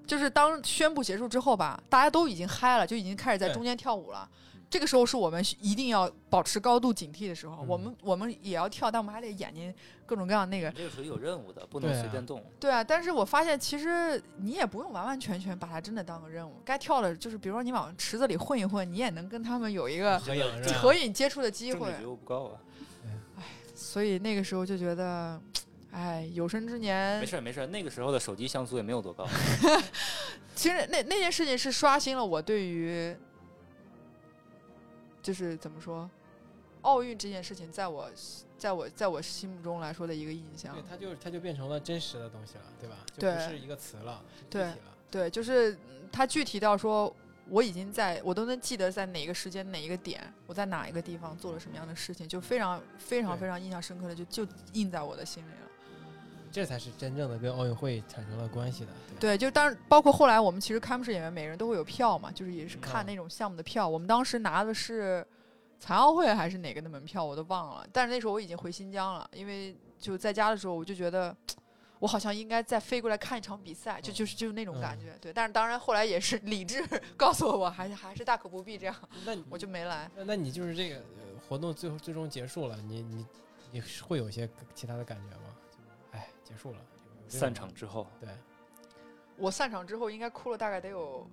[0.06, 4.28] 就是当宣布结束之后吧，大家都已经嗨了，就已经开始在中间跳舞了。
[4.70, 9.74] 这个时候是我们一定要保持高度警惕的时候，嗯我们我们也要跳，但我们还得眼睛
[10.06, 10.76] 各种各样那个你。
[10.76, 12.40] 这个属于有任务的，不能对啊随便动。
[12.60, 20.74] 对啊，但是我发现其实你也不用完完全全把它真的当个任务，该跳的就是比如说你往池子里混一混，你也能跟他们有一个合影？
[20.74, 22.02] 合影接触的机会政治。
[22.02, 22.60] 觉悟不高啊。
[23.74, 25.40] 所以那个时候就觉得，
[25.90, 29.26] 哎，有生之年没，事没事，那个时候的手机像素也没有多高。
[30.54, 33.16] 其实那那件事情是刷新了我对于，
[35.22, 36.08] 就是怎么说，
[36.82, 38.10] 奥运这件事情，在我
[38.56, 40.82] 在我在我心目中来说的一个印象对，。
[40.88, 42.96] 它就它就变成了真实的东西了，对吧？
[43.16, 44.72] 就不是一个词了，具对。
[45.10, 45.76] 对，就是
[46.12, 47.12] 它具体到说，
[47.48, 55.69] 我已经在我都能记得在哪个时间哪一个点，我在哪一个地方做了什么样的事情，就非常非常非常印象深刻的，就就印在我的心里了。
[56.52, 58.90] 这才是真正的跟奥运会产生了关系的。
[59.18, 63.88] 对，就当包括后来我们其实开幕式演员每个人都会有票嘛，就是也是看嗯那种项目的票。
[63.88, 65.26] 我们当时拿的是
[65.78, 67.86] 残奥会还是哪个的门票，我都忘了。
[67.92, 71.34] 但是那时候我已经回新疆了，因为就在家的时候，我就觉得
[71.98, 75.14] 我好像应该再飞过来看一场比赛，就就是就是那种感觉。
[75.20, 76.82] 对，但是当然后来也是理智
[77.16, 78.94] 告诉我，还是还是大可不必这样，
[79.24, 80.10] 那我就没来。
[80.16, 83.26] 那那你就是这个呃活动最后最终结束了，你你
[83.70, 85.49] 你会有一些其他的感觉吗？
[86.50, 86.78] 结束了，
[87.28, 88.28] 散场之后，对，
[89.36, 91.24] 我散场之后应该哭了大概得有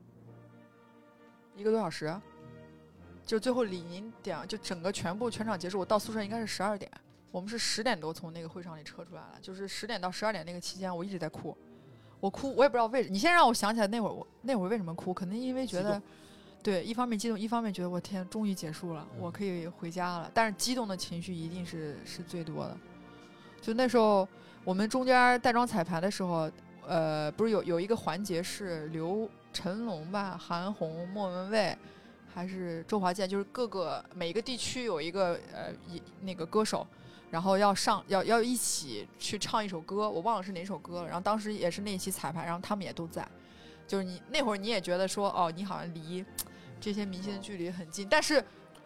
[1.56, 2.16] 一个多小时，
[3.26, 6.92] 就最后李宁点就整个全部全场结束，我到宿舍应该是十二点，
[7.32, 11.58] 我们是十点多从那个会场里撤出来了，就是十点到十二点那个期间我一直在哭，
[12.20, 16.00] 我哭我也不知道为什么，你现在让我想起来那会儿我那会儿为什么哭，可能因为觉得。
[16.64, 20.30] 对，一方面激动，一方面觉得我天，终于结束了，我嗯可以回家了。
[20.34, 22.78] 但是激动的情绪一定是是最多的。
[23.62, 24.28] 就那时候，
[24.64, 26.50] 我们中间带妆彩排的时候，
[26.86, 31.78] 呃，不是有有一个环节是刘成龙吧、韩红、莫文蔚，
[32.34, 36.86] 还是周华健，就是各个每一个地区有一个呃一那个歌手，
[37.32, 41.08] 然后要上要要一起去唱一首歌，我忘了是哪首歌了。
[41.08, 43.28] 然后当时也是那一期彩排，然后他们也都在，
[43.88, 46.24] 就是你那会儿你也觉得说哦，你好像离
[46.80, 48.44] 这些明星的距离很近，但是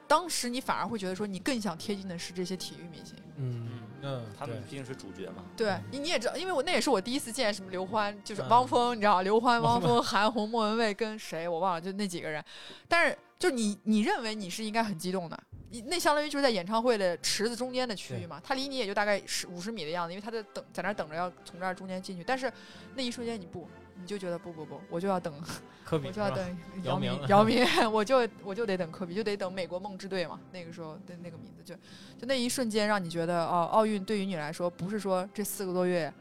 [0.08, 3.16] 当时你反而会觉得说你更想贴近的是这些体育明星。
[3.36, 3.70] 嗯
[4.02, 5.44] 嗯，他们毕竟是主角嘛。
[5.56, 8.50] 对你你也知道，因为我那也是我第一次见什么刘欢，就是嗯。
[8.50, 12.44] 汪峰，你知道刘欢、汪汪峰、韩红、莫文蔚跟谁我忘了，就那几个人。
[12.88, 15.40] 但是就你你认为你是应该很激动的，
[15.70, 22.52] 你那相当于就是在演唱会的池子中间的区域嘛，他离你也就大概十五十米的样子，因为他在等在那等着要从这儿中间进去，但是
[22.96, 23.68] 那一瞬间你不，
[24.02, 25.34] 你就觉得不不不，我就要等，
[25.86, 30.40] 科比我就要等姚明明， 姚明， 我就我就得等科比，就得等美国梦之队嘛。
[30.52, 31.76] 那个时候的那个名字就
[32.20, 36.12] 就那一瞬间，让你觉得哦，奥运对于你来说，不是说这四个多月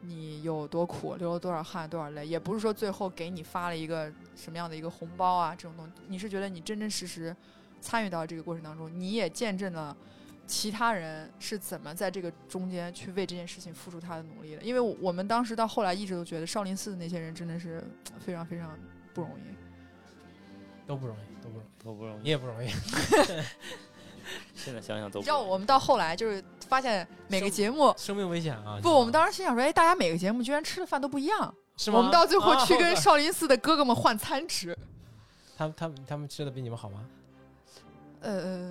[0.00, 7.34] 你有多苦，流了多少汗，多少泪，也不是说最后给你发了一个什么样的一个红包啊这种东西，你是觉得你真真实实
[7.80, 9.96] 参与到这个过程当中，你也见证了。
[10.46, 14.62] 其他人是怎么在这个中间去为这件事情付出他的努力的？
[14.62, 17.82] 因为我们当时到后来一直都觉得少林寺的那些人真的是
[18.18, 18.78] 非常非常
[19.12, 19.42] 不容易。
[20.86, 22.22] 都不容易，都不容易，都不容易。
[22.22, 22.68] 你也不容易。
[24.54, 28.78] 现在想想都不你知道，我们到后来就是发现每个节目生命危险啊！
[28.82, 31.54] 不，我们当时心想说，哎，大家每个节目居然吃的饭都不一样。
[31.76, 31.98] 是吗？
[31.98, 34.76] 我们到最后啊去跟少林寺的哥哥们换餐吃。
[35.56, 37.06] 他们他们他们吃的比你们好吗？
[38.20, 38.70] 呃，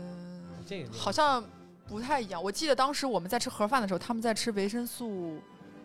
[0.65, 1.43] 这个好像
[1.87, 2.41] 不太一样。
[2.41, 5.39] 我记得当时我们在吃盒饭的时候，他们在吃维生素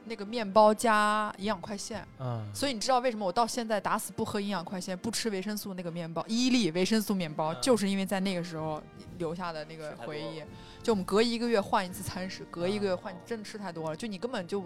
[0.04, 2.06] 那个面包加营养快线。
[2.18, 8.82] 嗯，所以你知道为什么我到现在打死不喝营养快线，不吃维生素那个面包，伊利维生素面包，嗯就是因为在那个时候
[9.18, 10.42] 留下的那个回忆。
[10.82, 14.64] 就我们隔一个月换一次餐食，隔一个月啊换，真的吃太多了，就你根本就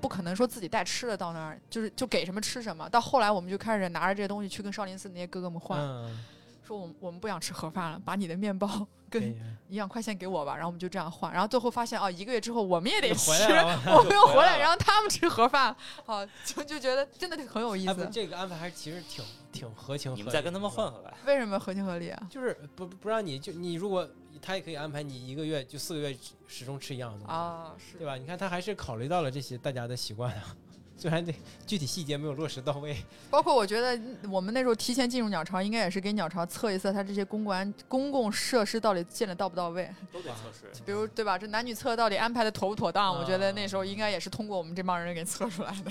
[0.00, 2.88] 不可能说自己带吃的到那儿，就是就给什么吃什么。
[2.90, 6.24] 到后来我们就开始拿着这些东西去跟少林寺那些哥哥们换，嗯，
[6.68, 18.06] 说我们我们不想吃盒饭了，把你的面包跟营养快线给我吧，然后我们就这样换，然后最后发现哦，一个月之后我们也得吃，回来了 我们又回来，然后他们吃盒饭，哦，就就觉得真的很有意思。
[18.12, 20.20] 这个安排还是其实挺挺合情合理。
[20.20, 21.14] 你们再跟他们换，回来。
[21.24, 22.22] 为什么合情合理啊？
[22.28, 24.06] 就是不不让你就你如果
[24.42, 26.14] 他也可以安排你一个月就四个月
[26.46, 28.16] 始终吃一样的东西，啊，是对吧？
[28.16, 30.54] 你看他还是考虑到了这些大家的习惯啊，
[30.98, 31.32] 虽然这
[31.66, 32.96] 具体细节没有落实到位。
[33.30, 40.82] 包括我觉得我们那时候提前进入鸟巢，应该也是给鸟巢测一测它这些公关公共设施到底建的到不到位，都得测试。
[40.84, 41.38] 比如对吧？
[41.38, 43.14] 这男女厕到底安排的妥不妥当？
[43.14, 45.90] 啊我觉得那时候应该也是通过我们这帮人给测出来的。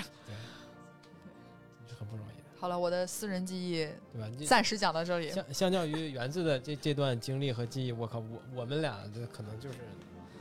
[1.87, 4.27] 是很不容易的，好了，我的私人记忆对吧？
[4.37, 5.31] 你暂时讲到这里。
[5.31, 9.77] 相相较于园子的这这段经历和记忆，我靠，我我们俩的可能就是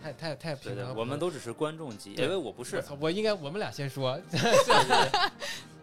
[0.02, 3.10] 太太太对对平了，，我们都只是观众级，对因为我不是我。
[3.10, 4.18] 应该我们俩先说，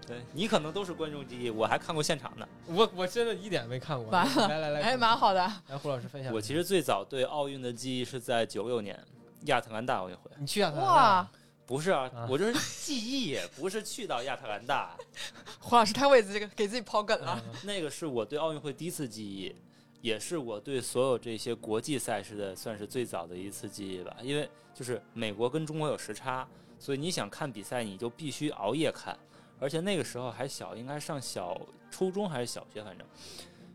[0.05, 2.47] 对你可能都是观众级，我还看过现场呢。
[2.68, 4.07] 我我真的一点没看过。
[4.11, 5.39] 完了来来来， 哎，蛮好的。
[5.70, 6.34] 来胡老师分享。
[6.34, 8.97] 我其实最早对奥运的记忆是在九六年
[9.45, 10.30] 亚特兰大奥运会。
[10.38, 11.32] 你去亚特兰大哇，
[11.66, 12.53] 不是啊啊，我就是
[12.84, 14.95] 记忆，不是去到亚特兰大。
[15.59, 17.41] 胡老师太为自己给自己刨梗了。
[17.45, 19.55] 嗯那个是我对奥运会第一次记忆，
[20.04, 24.14] 也是我对所有这些国际赛事的算是最早的一次记忆吧。
[24.22, 26.45] 因为就是美国跟中国有时差，
[26.78, 29.18] 所以你想看比赛，你就必须熬夜看。
[29.62, 31.58] 而且那个时候还小，应该上小
[31.89, 33.08] 初中还是小学，反正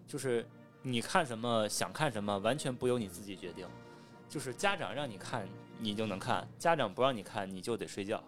[0.06, 0.46] 就是
[0.82, 3.66] 你看什么想看什么，完全不由你自己决定。
[4.28, 5.48] 就是家长让你看，
[5.78, 8.22] 你就能看；家长不让你看，你就得睡觉。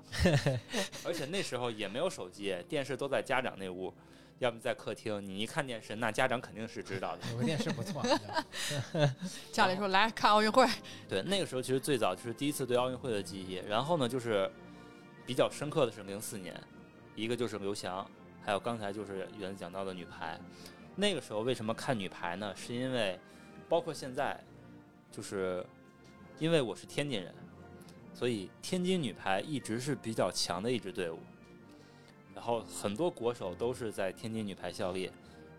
[1.04, 3.92] 而且那时候也没有手机，电视都在家长那屋，
[4.40, 5.24] 要么在客厅。
[5.24, 7.22] 你一看电视，那家长肯定是知道的。
[7.30, 8.02] 有个电视不错，
[9.52, 10.66] 家里说来看奥运会，
[11.08, 13.54] 对，那个时候其实最早就是第一次对奥运会的记忆。
[13.68, 14.50] 然后呢，就是
[15.26, 16.58] 比较深刻的是零四年，
[17.14, 18.04] 一个就是刘翔，
[18.42, 20.40] 还有刚才就是原讲到的女排。
[20.96, 22.52] 那个时候为什么看女排呢？
[22.56, 23.18] 是因为
[23.68, 24.42] 包括现在，
[25.12, 25.64] 就是
[26.38, 27.34] 因为我是天津人，
[28.14, 31.18] 所以天津女排一直是比较强的一支队伍。
[32.34, 35.10] 然后很多国手都是在天津女排效力。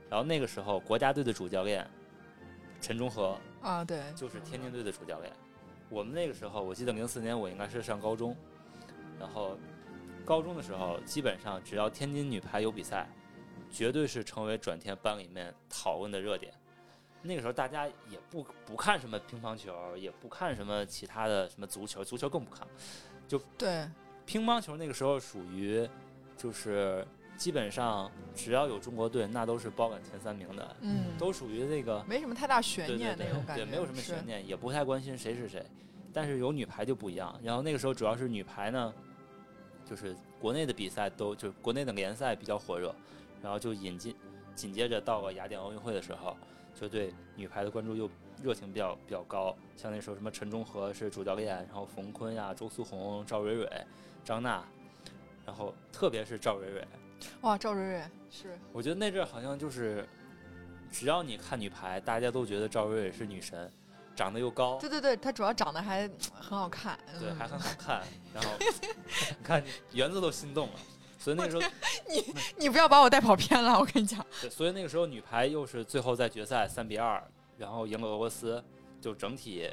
[0.09, 1.89] 然后那个时候国家队的主教练
[2.81, 5.31] 陈忠和啊，对，就是天津队的主教练。
[5.89, 8.35] 我们那个时候，我记得零四年我应该是上高中，
[9.19, 9.57] 然后
[10.25, 13.09] 高中的时候，基本上只要天津女排有比赛，
[13.69, 16.53] 绝对是成为转天班里面讨论的热点。
[17.21, 22.67] 那个时候大家也不不看什么乒乓球，也不看什么其他的什么足球，足球更不看。
[23.27, 23.87] 就对，
[24.25, 25.87] 乒乓球那个时候属于
[26.41, 27.05] 就是
[27.37, 35.63] 基本上只要有中国队，那都是包揽前三名的，嗯，都属于那个没什么太大悬对对对念那种感觉，对，没有什么悬念，也不太关心谁是谁。
[36.11, 38.93] 但是有女排就不一样，然后那个时候主要是女排呢，
[39.85, 42.93] 就是国内的比赛都就是国内的联赛比较火热，
[43.41, 44.15] 然后就引进
[44.55, 46.35] 紧接着到了雅典奥运会的时候，
[46.73, 48.09] 就对女排的关注又
[48.41, 49.55] 热情比较比较高。
[49.77, 53.69] 像那时候什么陈忠和是主教练，然后冯坤呀、周苏红、赵蕊蕊、
[54.25, 54.63] 张娜，
[55.51, 56.87] 然后特别是赵蕊蕊，
[57.41, 60.07] 哇，赵蕊蕊是我觉得那阵儿好像就是，
[60.89, 63.69] 只要你看女排，大家都觉得赵蕊蕊是女神，
[64.15, 68.01] 长得又高，对对对，她主要长得还很好看，对，嗯还很好看。
[68.33, 68.49] 然后
[69.37, 70.79] 你看园子都心动了，
[71.19, 71.63] 所以那个时候，
[72.07, 77.21] 你你不要把我带跑偏了，我跟你讲，对，所以那个时候女排又是最后在决赛三比二，
[77.57, 78.63] 然后赢了俄罗斯，
[79.01, 79.69] 就整体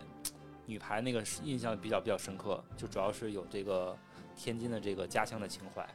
[0.66, 3.97] 女排那个印象比较比较深刻，就主要是有这个
[4.39, 5.86] 天津的这个家乡的情怀。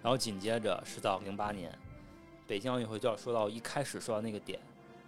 [0.00, 1.76] 然后紧接着是到零八年
[2.46, 4.60] 北京奥运会，就要说到一开始说到那个点，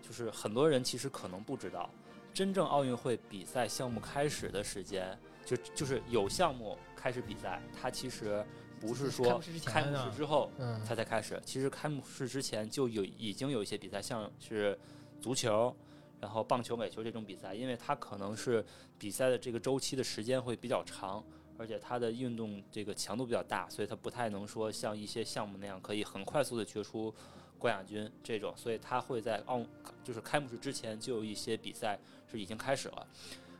[0.02, 1.88] 就是很多人其实可能不知道，
[2.34, 8.44] 真正奥运会比赛项目开始的时间，就就是有项目开始比赛，它其实
[8.80, 11.40] 不是说开幕式之后嗯，它才开始。
[11.46, 14.76] 其实开幕式之前就有已经有一些比赛，像是
[15.20, 15.74] 足球，
[16.20, 18.62] 然后棒球、垒球这种比赛，因为它可能是
[18.98, 21.24] 比赛的这个周期的时间会比较长，
[21.60, 27.14] 而且它的运动这个强度比较大，所以它不太能说像一些项目那样可以很快速的决出
[27.58, 29.62] 冠亚军这种，所以它会在奥
[30.02, 31.98] 就是开幕式之前就有一些比赛
[32.30, 33.06] 是已经开始了，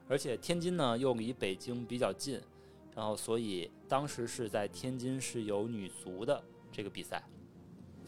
[0.09, 2.40] 而且天津呢又离北京比较近。
[2.92, 6.42] 然后，所以当时是在天津是有女足的
[6.72, 7.22] 这个比赛，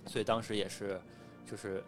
[0.07, 1.01] 所以当时也是
[1.47, 1.83] 就是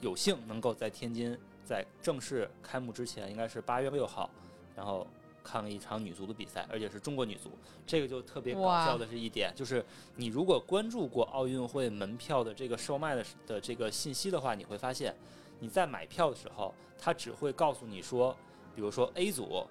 [0.00, 4.30] 有幸能够在天津在正式开幕之前，应该是八月六号，
[4.76, 5.06] 然后
[5.42, 7.50] 看了一场女足的比赛，而且是中国女足。
[7.86, 9.84] 这个就特别搞笑的是一点，就是
[10.16, 15.14] 你如果关注过奥运会门票的这个售卖的的这个信息的话，你会发现
[15.58, 18.36] 你在买票的时候，它只会告诉你说，
[18.74, 19.66] 比如说 A 组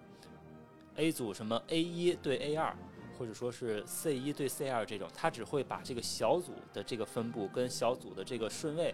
[0.96, 2.76] ，A 组什么 A 一对 A 二，
[3.18, 8.94] 或者说是 C 一对 C 二这种，它只会把这个小组的这个分布跟小组的这个顺位，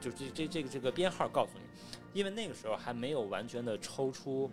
[0.00, 1.64] 就这这这个这个编号告诉你，
[2.18, 4.50] 因为那个时候还没有完全的抽出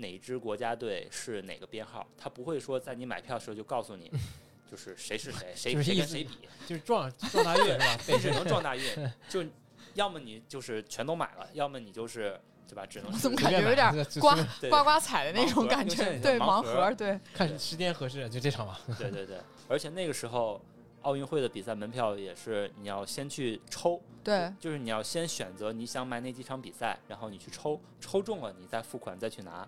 [0.00, 4.10] 哪支国家队是哪个编号，他不会说在你买票的时候就告诉你，
[4.70, 7.98] 就是谁是谁， 谁谁跟谁比，就是撞 撞大运是吧？
[8.08, 8.82] 你只能撞大运，
[9.28, 9.44] 就
[9.94, 12.86] 要么你就是全都买了，要么你就是对吧？
[12.86, 14.36] 只能我怎么感觉有点刮
[14.68, 16.18] 刮刮彩的那种感觉？
[16.20, 18.80] 对，盲盒，对，看时间合适就这场吧。
[18.98, 19.38] 对对对，
[19.68, 20.60] 而且那个时候
[21.02, 29.66] 奥运会的比赛门票也是你要先去抽，对，就是你要先选择你想买哪几场比赛，然后你去抽，抽中了你再付款再去拿。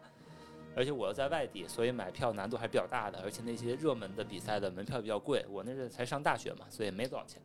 [0.75, 5.45] 而且我又在外地，所以买票难度还是比较大的，而且那些热门的比赛的门票比较贵。
[5.51, 7.41] 我那阵才上大学嘛，所以没多少钱，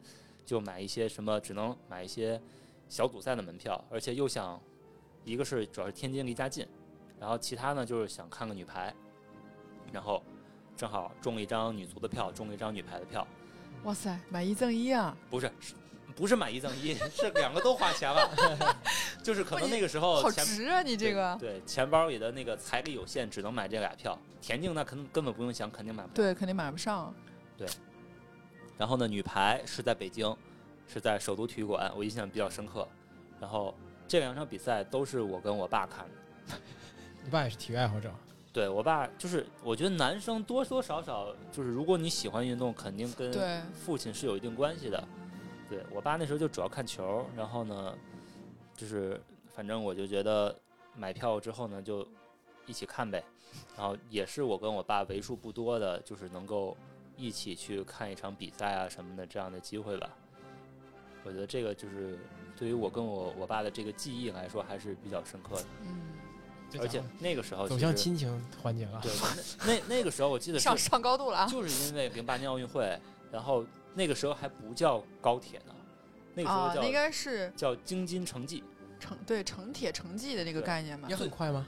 [0.46, 2.42] 就买一些什么，只能买一些
[2.88, 4.60] 小组赛的门票，而且又想，
[5.26, 6.66] 一个是主要是天津离家近，
[7.20, 8.94] 然后其他呢就是想看个女排，
[9.92, 10.24] 然后
[10.76, 13.28] 正好中了一张女足的票，中了一张女排的票，
[13.84, 15.16] 哇塞，买一赠一啊！
[15.30, 15.52] 不，是
[16.18, 18.28] 不是买一赠一， 是两个都花钱了，
[19.22, 24.18] 就是可能那个时候好钱值啊，你这个对钱包里的那个财力有限，只能买这俩票。
[24.42, 26.16] 田径那肯根本不用想，肯定买不到。
[26.16, 27.14] 对肯定买不上。
[27.56, 27.68] 对
[28.78, 30.36] 然后呢，女排是在北京，
[30.88, 32.88] 是在首都体育馆，我印象比较深刻。
[33.40, 33.76] 然后
[34.08, 36.06] 这两场比赛都是我跟我爸看
[36.50, 36.56] 的。
[37.24, 38.12] 你爸也是体育爱好者，
[38.52, 45.04] 对我爸就是，我觉得男生多多少少就是，如果你喜欢运动，肯定跟，父亲是有一定关系的。
[45.70, 47.94] 对我爸那时候就主要看球，然后呢，
[48.76, 49.20] 就是
[49.54, 50.56] 反正我就觉得
[50.96, 52.08] 买票之后呢，就
[52.66, 53.24] 一起看呗。
[53.76, 56.76] 然后也是我跟我爸为数不多的，就是能够
[57.16, 60.10] 一起去看一场比赛啊什么的这样的机会吧。
[61.24, 62.20] 我觉得这个就是
[62.58, 68.30] 对于我跟我我爸的这个记忆来说还是比较深刻的，嗯，而且那个时候走向亲情
[68.62, 69.02] 环节了。
[69.02, 69.12] 对
[69.66, 71.48] 那那那个时候我记得 是上上高度了啊！
[71.48, 72.98] 就是因为零八年奥运会，
[73.32, 73.66] 然后
[73.98, 75.74] 那个时候还不叫高铁呢，
[76.36, 78.64] 那个时候啊，叫、那应该是叫京津城际，
[79.00, 81.16] 城对城铁城际的那个概念嘛也？
[81.16, 81.66] 很快吗？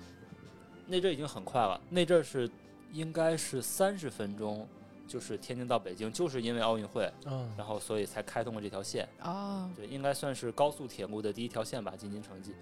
[0.86, 2.48] 那阵儿已经很快了，那阵儿是
[2.92, 4.68] 应该是三十分钟，
[5.08, 12.54] 就是天津到北京，就是因为奥运会，嗯，然后所以才开通了这条线，啊，对，应该算是高速铁路的第一条线吧，京津城际，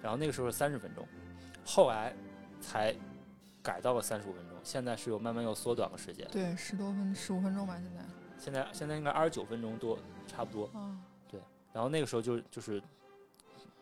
[0.00, 1.04] 然后那个时候是三十分钟，
[1.64, 2.14] 后来
[2.60, 2.94] 才
[3.62, 8.04] 改到了三十五分钟，现在是有慢慢又缩短了时间，对，十多分十五分钟吧，现在
[8.38, 10.70] 现在现在应该二十九分钟多，差不多。
[11.28, 11.40] 对，
[11.72, 12.80] 然后那个时候就就是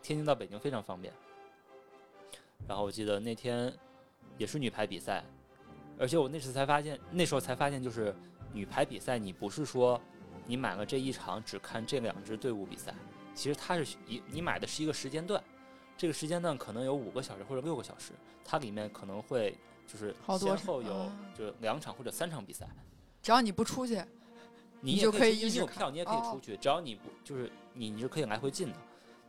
[0.01, 1.13] 天津到北京非常方便。
[2.67, 3.71] 然后我记得那天
[4.37, 5.23] 也是女排比赛，
[5.99, 8.13] 而且我那时才发现，那时候才发现就是
[8.51, 10.01] 女排比赛，你不是说
[10.45, 12.93] 你买了这一场只看这两支队伍比赛，
[13.35, 15.41] 其实它是一你买的是一个时间段，
[15.95, 18.11] 这个时间段可能有五个小时或者六个小时，
[18.43, 19.55] 它里面可能会
[19.85, 22.67] 就是先后有啊就是两场或者三场比赛。
[23.21, 24.01] 只要你不出去，
[24.81, 28.75] 你也可以你有票，你也可以哦出去，只要你不就是你你是可以来回进的，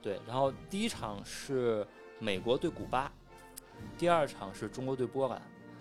[0.03, 0.21] 对。
[0.27, 1.87] 然后第一场是
[2.19, 3.11] 美国对古巴，
[3.97, 5.41] 第二场是中国对波兰，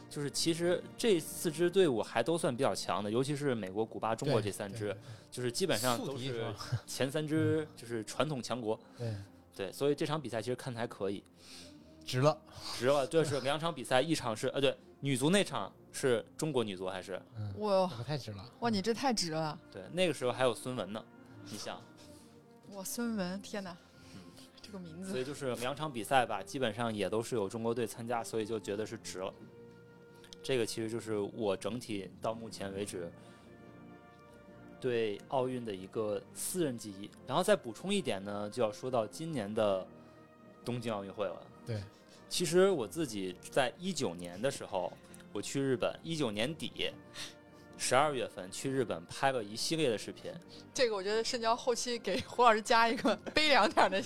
[0.09, 4.95] 就是其实这四支队伍还都算比较强的，尤其是美国、古巴、中国这三支，
[5.29, 6.45] 就是基本上都是
[6.87, 9.13] 前三支就是传统强国，对，
[9.55, 9.71] 对。
[9.71, 11.23] 所以这场比赛其实看的还可以，
[12.05, 12.39] 值了。
[12.77, 13.05] 值了。
[13.05, 18.45] 这是两场比赛，一场是呃对女足那场是中国女足还是嗯，哇那可太值了。
[18.59, 19.59] 哇，你这太值了！
[19.71, 21.03] 对那个时候还有孙雯呢，
[21.45, 21.81] 你想。
[22.73, 23.75] 哇，孙雯，天哪，
[24.61, 29.33] 这个名字所以就是两场比赛吧，基本上也都是有中国队参加，所以就觉得是值了。
[30.43, 33.11] 这个其实就是我整体到目前为止
[34.79, 37.09] 对奥运的一个私人记忆。
[37.25, 39.85] 然后再补充一点呢，就要说到今年的
[40.63, 41.41] 东京奥运会了。
[41.65, 41.81] 对，
[42.29, 44.93] 其实我自己在一九年的时候，
[45.37, 46.91] 我去日本，一九年底
[47.77, 50.33] 十二月份去日本拍了一系列的视频，
[50.73, 54.03] 这个我觉得深交后期给胡老师加一个悲凉点的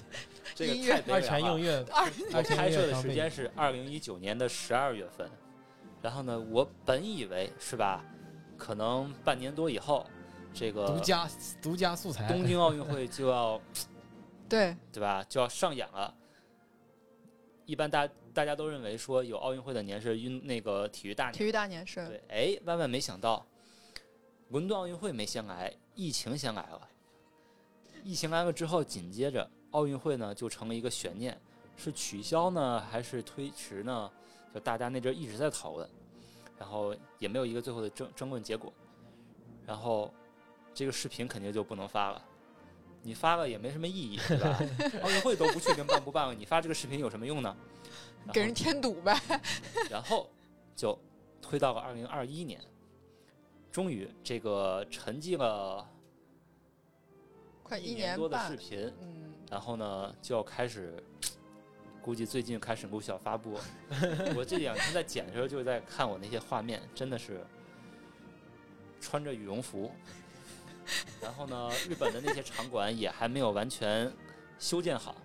[0.53, 1.27] 这个音乐二太悲凉了。
[1.27, 2.03] 泉映月， 二
[2.33, 5.31] 我二泉拍摄的时间是二零一九年的十二月份，
[6.01, 8.03] 然后呢，我本以为是吧，
[8.57, 10.05] 可能半年多以后，
[10.53, 11.29] 这个独家
[11.61, 13.61] 独家素材，东京奥运会就要
[14.49, 16.13] 对对吧，就要上演了。
[17.65, 23.45] 一般大大家都认为说有奥运会的年是运那个体育大年，体育大年是对，哎，万万没想到，
[24.49, 26.87] 伦敦奥运会没先来，疫情先来了。
[28.03, 31.39] 疫情来了之后，紧接着奥运会呢就成了一个悬念，
[31.77, 34.11] 是取消呢还是推迟呢？
[34.53, 35.89] 就大家那阵儿一直在讨论，
[36.57, 38.73] 然后也没有一个最后的争争论结果。
[39.65, 40.13] 然后
[40.73, 42.21] 这个视频肯定就不能发了，
[43.03, 44.59] 你发了也没什么意义，对吧？
[45.03, 47.55] 奥运会都不确定办不办了，你发这个视频有什么用呢？
[48.33, 49.19] 给人添堵呗。
[49.89, 50.29] 然后
[50.75, 50.97] 就
[51.41, 52.61] 推到了二零二一年，
[53.71, 55.87] 终于这个沉寂了
[57.63, 61.01] 快一年多的视频，嗯，然后呢就要开始，
[62.01, 63.57] 估计最近开始陆续要发布。
[64.35, 67.45] 我这两天在剪的时候就在看我那些画面，真的是
[68.99, 69.91] 穿着羽绒服，
[71.21, 74.11] 然后呢，日本的那些场馆也还没有完全
[74.59, 75.15] 修建好。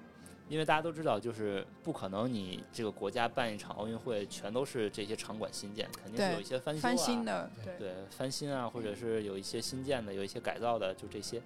[0.49, 11.43] 因为大家都知道，就是不可能你这个国家办一场奥运会，全都是这些场馆新建，肯定是有一些翻修啊，翻新的，对对对，翻新啊，或者是有一些新建的，有一些改造的，就这些。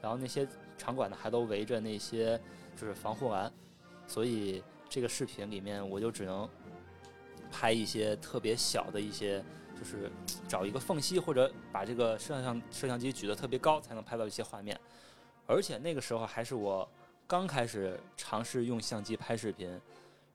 [0.00, 0.46] 然后那些
[0.78, 2.40] 场馆呢，还都围着那些
[2.76, 3.52] 就是防护栏，
[4.06, 6.48] 所以这个视频里面我就只能
[7.50, 9.42] 拍一些特别小的一些，
[9.76, 10.08] 就是
[10.46, 14.78] 找一个缝隙或者把这个摄像摄像机举得特别高，才能拍到一些画面。
[15.48, 16.88] 而且那个时候还是我
[17.26, 19.68] 刚开始尝试用相机拍视频，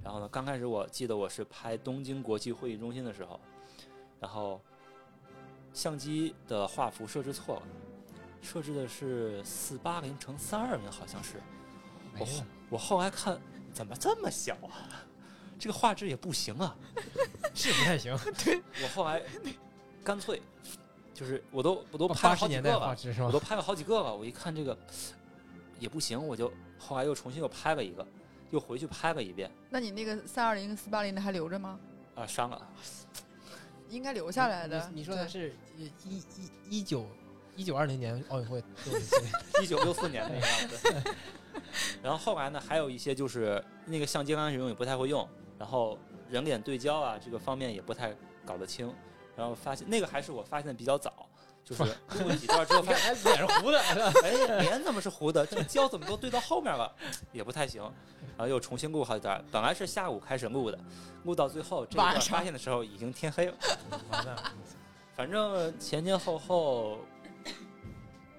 [0.03, 3.39] 然后呢，刚开始我记得我是拍东京国际会议中心的时候，
[4.19, 4.59] 然后
[5.73, 7.61] 相机的画幅设置错了，
[8.41, 11.41] 设置的是四八零乘三二零，好像是。
[12.19, 13.39] 我后我后来看
[13.73, 15.07] 怎么这么小啊？
[15.57, 16.75] 这个画质也不行啊！
[17.55, 19.21] 是不太行，对我后来
[20.03, 20.41] 干脆
[21.13, 22.97] 就是我都我都拍了好几个了？
[23.25, 24.13] 我都拍了好几个了。
[24.13, 24.77] 我一看这个
[25.81, 28.07] 也不行，我就后来又重新又拍了一个，
[28.51, 31.79] 又回去拍了一遍那你那个三二零跟四八零的还留着吗？
[32.15, 32.69] 啊，删了。
[33.89, 34.87] 应该留下来的。
[34.93, 37.05] 你你说的是一一一一九
[37.57, 39.25] 一九二零年奥运会做的这个
[39.63, 41.15] 一九六四年那个样子。
[42.01, 45.27] 然后后来呢，还有一些就是那个相机刚开始用也不太会用，
[45.57, 45.97] 然后
[46.29, 48.15] 人脸对焦啊这个方面也不太
[48.45, 48.93] 搞得清，
[49.35, 51.27] 然后发现那个还是我发现的比较早，
[51.71, 53.79] 就是 录了几段之后发现，哎，脸是糊的？
[54.23, 55.45] 哎，脸怎么是糊的？
[55.45, 56.93] 这胶怎么都对到后面了，
[57.31, 57.81] 也不太行。
[58.37, 60.77] 然后又重新录好几段，本来是下午开始录的，
[61.23, 63.53] 录到最后这一段发现的时候已经天黑了。
[65.15, 66.97] 反正前前后后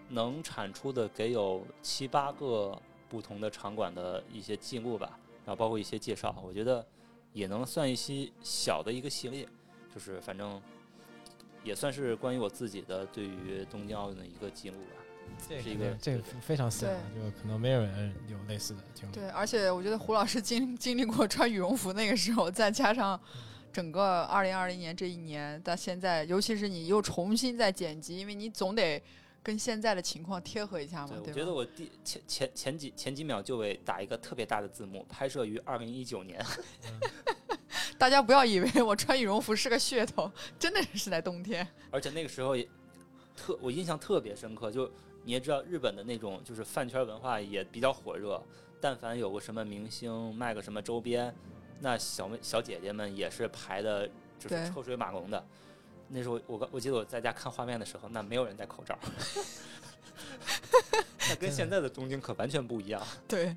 [0.08, 2.76] 能产出的给有七八个
[3.08, 6.84] 不同的场馆的一些记录吧，然后包括一些介绍，我觉得
[7.32, 9.48] 也能算一些小的一个系列，
[9.94, 10.60] 就是反正
[11.64, 14.96] 也算是关于我自己的对于东京奥运的一个记录吧。
[15.48, 19.14] 这是一个这个非常私人，就可能没有人有类似的经历。
[19.14, 23.18] 对，而且我觉得胡老师经 经历过穿羽绒服那个时候，再加上
[23.72, 29.02] 整个二零二零年这一年到现在，尤其是你又重新再剪辑，因为你总得
[29.42, 31.32] 跟现在的情况贴合一下嘛，对，我？
[31.32, 36.44] 觉得我第前前前几前几秒就会打一个特别大的字幕，拍摄于二零一九年。
[37.98, 41.66] 大家不要以为我穿羽绒服是个噱头，真的是在冬天。
[41.90, 42.68] 而且那个时候也
[43.36, 44.90] 特我印象特别深刻，就
[45.24, 48.42] 你也知道日本的那种就是饭圈文化也比较火热，
[48.80, 51.32] 但凡有个什么明星卖个什么周边，
[51.80, 54.06] 那小妹小姐姐们也是排的，
[54.38, 55.44] 就是对车水马龙的。
[56.14, 58.98] 那时候我刚我记得我在家看画面的时候，那没有人戴口罩，
[61.28, 63.02] 那跟现在的东京可完全不一样。
[63.26, 63.56] 对，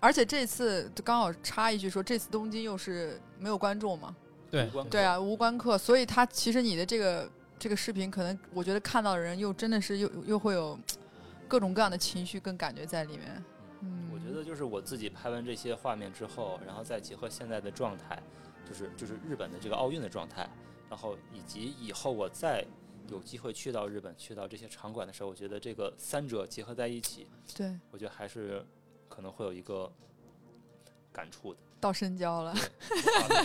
[0.00, 4.14] 而且这次刚好插一句说，这次东京又是没有观众嘛，
[4.50, 7.28] 对无关对啊，无关客，所以他其实你的这个
[7.58, 10.78] 这个视频，可能我觉得看到的人又真的是又又会有
[11.48, 13.44] 各种各样的情绪跟感觉在里面。
[13.80, 18.22] 嗯，我觉得就是我自己拍完这些画面之后，然后再结合现在的状态，
[18.68, 20.48] 就是就是日本的这个奥运的状态，
[20.92, 22.62] 然后以及以后我再
[23.08, 27.26] 有机会去到日本，去到这些场馆的时候，我觉得这个三者结合在一起，
[27.56, 28.62] 对，我觉得还是
[29.08, 29.90] 可能会有一个
[31.10, 31.60] 感触的。
[31.82, 32.54] 到深交了。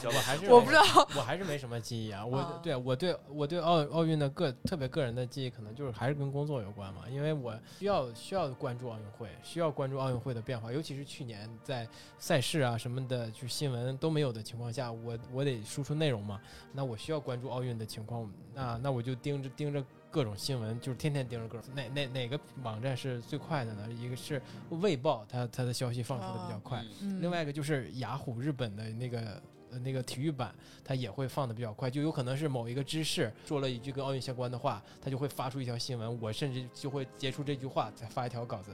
[0.05, 0.83] 我还是 我不知道，
[1.17, 2.23] 我还是没什么记忆啊。
[2.23, 11.87] 我啊对我对我对奥奥运的个特别个人的记忆，可能就是还是跟工作有关嘛，因为我需要需要关注奥运会，需要关注奥运会的变化，尤其是去年在
[12.19, 16.39] 赛事啊什么的，就新闻都没有的情况下，我我得输出内容嘛，
[16.73, 19.83] 那我需要关注奥运的情况，那那我就盯着盯着。
[20.17, 23.87] 各种新闻就是天天盯着各种哪哪哪个网站是最快的呢？
[23.91, 24.41] 一个是
[24.71, 29.39] 卫报，它它的消息放出的比较快，嗯另外一个就是雅虎日本的那个
[29.69, 30.51] 呃那个体育版，
[30.83, 38.73] 它也会放的比较快，就有可能是某一个知识说了一句跟奥运相关的话，它就会发出一条新闻，我甚至就会截出这句话再发一条稿子，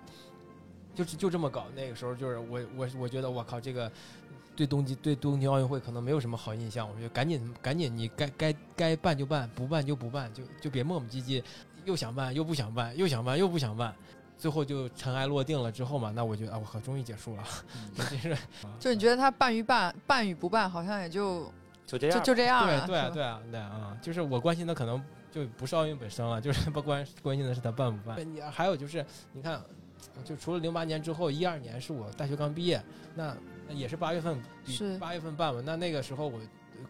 [0.95, 1.65] 就是就这么搞。
[1.75, 3.91] 那个时候就是我我我觉得我靠这个。
[4.55, 11.43] 对冬季对东京奥运会可能没有什么好印象，我觉得赶紧赶紧你该该该办就办，不办就不办，就就别磨磨唧唧，
[11.85, 13.93] 又想办又不想办，又想办又不想办，
[14.37, 17.43] 最后就尘埃落定了之后嘛，那我觉得啊，我靠，终于结束了，
[17.97, 18.37] 就是
[18.79, 21.51] 就你觉得他办与办办与不办，好像也就
[21.85, 22.23] 就就这样。
[22.23, 22.81] 就这样了。
[22.81, 25.01] 对对啊对啊对啊，就是我关心的可能
[25.31, 28.33] 就不是奥运本身了，就是不关关心的是他办不办。
[28.33, 29.59] 你还有就是你看，
[30.23, 32.81] 就除了零八年之后，一二年是我大学刚毕业，
[33.15, 33.35] 那
[33.69, 36.39] 也是八月份是八月份办嘛，那那个时候我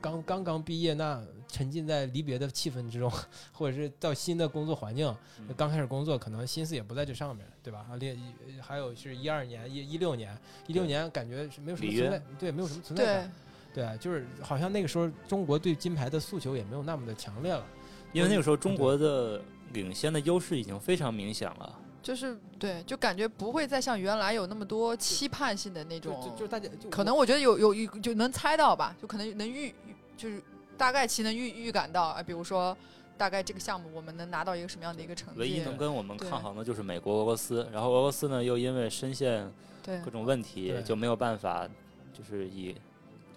[0.01, 3.11] 刚刚刚毕业，那沉浸在离别的气氛之中，
[3.51, 5.07] 或者是到新的工作环境，
[5.39, 7.85] 嗯刚开始工作，可能心思也不在这上面，对吧？
[7.89, 8.19] 啊，另
[8.61, 10.35] 还有是一二年、一一六年，
[10.67, 13.31] 一六年感觉是没有什么存在，对，没有什么存在感
[13.73, 13.83] 对。
[13.83, 17.65] 对，就是好像那个时候中国对金牌的诉求也没有那么的强烈了。
[18.11, 21.79] 因为那个时候中国的领先的优势已经非常明显了。
[22.03, 29.73] 就是对，就感觉不会再像原来有那么多期盼性的那种，就就大家就可能我觉得有有有就能猜到吧，就可能能预
[30.17, 30.43] 就是
[30.77, 32.77] 大概其能预预感到啊，比如说
[33.17, 39.49] 大概这个项目我们能拿到一个什么样的一个成绩唯一能，跟我们抗衡的就是美国、俄罗斯，然后俄罗斯呢又因为深陷
[39.81, 41.65] 对各种问题，就没有办法，
[42.13, 42.81] 就是以对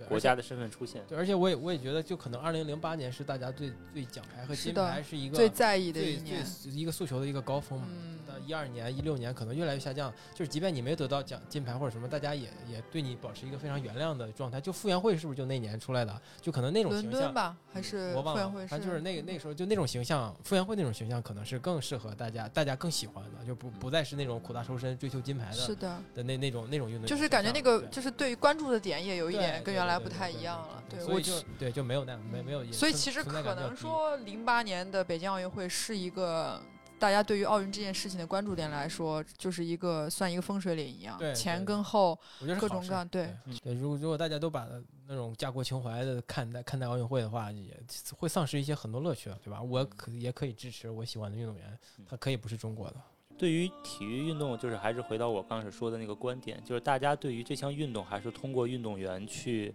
[0.09, 1.03] 国家的身份出现。
[1.09, 7.86] 对，而且我也我也觉得，就可能二零零八年是大家最最奖牌和金牌是一个最在意的最一年，最一个诉求的一个高峰嘛。
[7.90, 14.61] 嗯，那一二年、一六年可能越来越下降，就是即便你没得到奖金牌或者什么，大家也也对你保持一个非常原谅的状态。
[14.61, 16.20] 就傅园慧是不是就那年出来的？
[16.40, 36.61] 就可能那种形象，吧，还是我忘了傅园慧，反正就是那个那个时候就那种形象，傅园慧那种形象可能是更适合大家，大家更喜欢的，就不不再是那种苦大仇深追求金牌的是的，的那那种那种运动员形象，就是感觉那个就是对于关注的点也有一点跟对对对原来不太一样了，对所以就对就没有那样没没有也存，所以其实可能说，零八年的北京奥运会是一个
[36.99, 42.18] 大家对于奥运这件事情的关注点来说，就是一个算一个风水岭一样对，前跟后
[42.61, 44.66] 各种各样，对如果如果大家都把
[45.07, 47.78] 那种家国情怀的看待看待奥运会的话，也
[48.16, 49.62] 会丧失一些很多乐趣了，对吧？
[49.62, 51.78] 我可也可以支持我喜欢的运动员，
[52.09, 52.97] 他可以不是中国的。
[53.39, 59.74] 对于体育运动，就是还是回到我刚开始说的那个观点，就是大家对于这项运动还是通过运动员去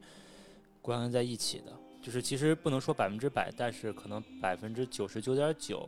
[0.82, 1.72] 关联在一起的。
[2.02, 5.88] 就是其实不能说百分之百，但是可能百分之九十九点九，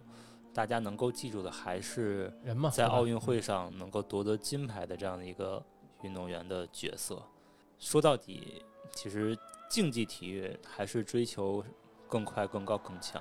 [0.53, 5.63] 大家能够记住的还是人嘛，在奥运会上能够夺得金牌的这样的一个
[6.03, 7.19] 运动员的角色。
[7.79, 8.61] 说到底，
[8.91, 9.35] 其实
[9.67, 11.65] 竞技体育还是追求
[12.07, 13.19] 更快、更高、更强，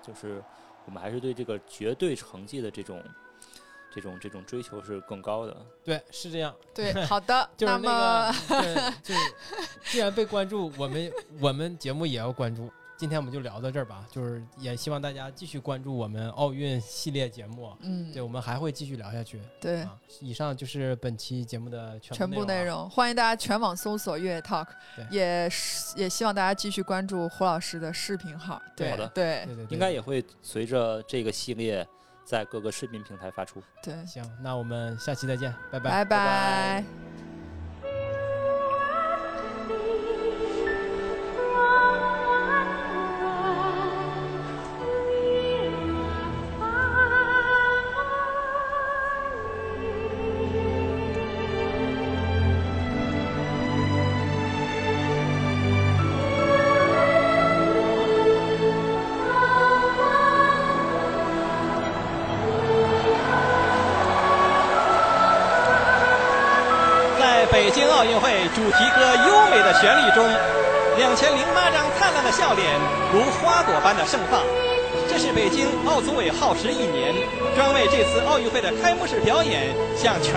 [0.00, 0.40] 就是
[0.86, 3.02] 我们还是对这个绝对成绩的这种、
[3.94, 5.56] 这种、这种追求是更高的。
[5.84, 6.54] 对，是这样。
[6.74, 9.20] 对， 好的，就是那么那个， 对，就是
[9.84, 12.70] 既然被关注，我们我们节目也要关注。
[12.96, 17.72] 今天我们就聊到这儿吧，就是也希望大家继续关注我们奥运系列节目。
[17.82, 19.40] 嗯对，，我们还会继续聊下去。
[19.60, 19.82] 对。
[19.82, 22.64] 啊，以上就是本期节目的全全部内。
[22.64, 24.66] 容，欢迎大家全网搜索“越野 Talk”，
[24.96, 28.60] 对也是也希望大家继续关注胡老师的视频号。
[28.74, 31.86] 对好的对对对对，应该也会随着这个系列
[32.28, 33.62] 在各个视频平台发出。
[33.82, 34.22] 对，行。
[34.42, 36.04] 那我们下期再见，拜拜拜。
[36.04, 37.07] 拜在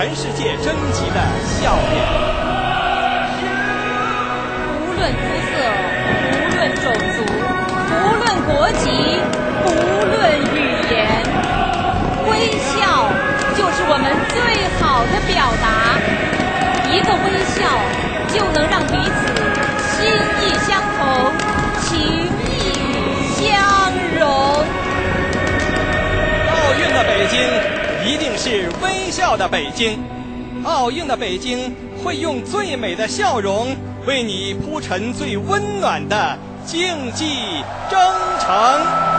[0.02, 0.51] 全世界
[29.42, 29.98] 的北京。
[30.64, 31.74] 奥运的北京
[32.04, 37.26] 会用最美的笑容为你铺陈最温暖的竞技
[37.90, 38.00] 征
[38.40, 39.11] 程。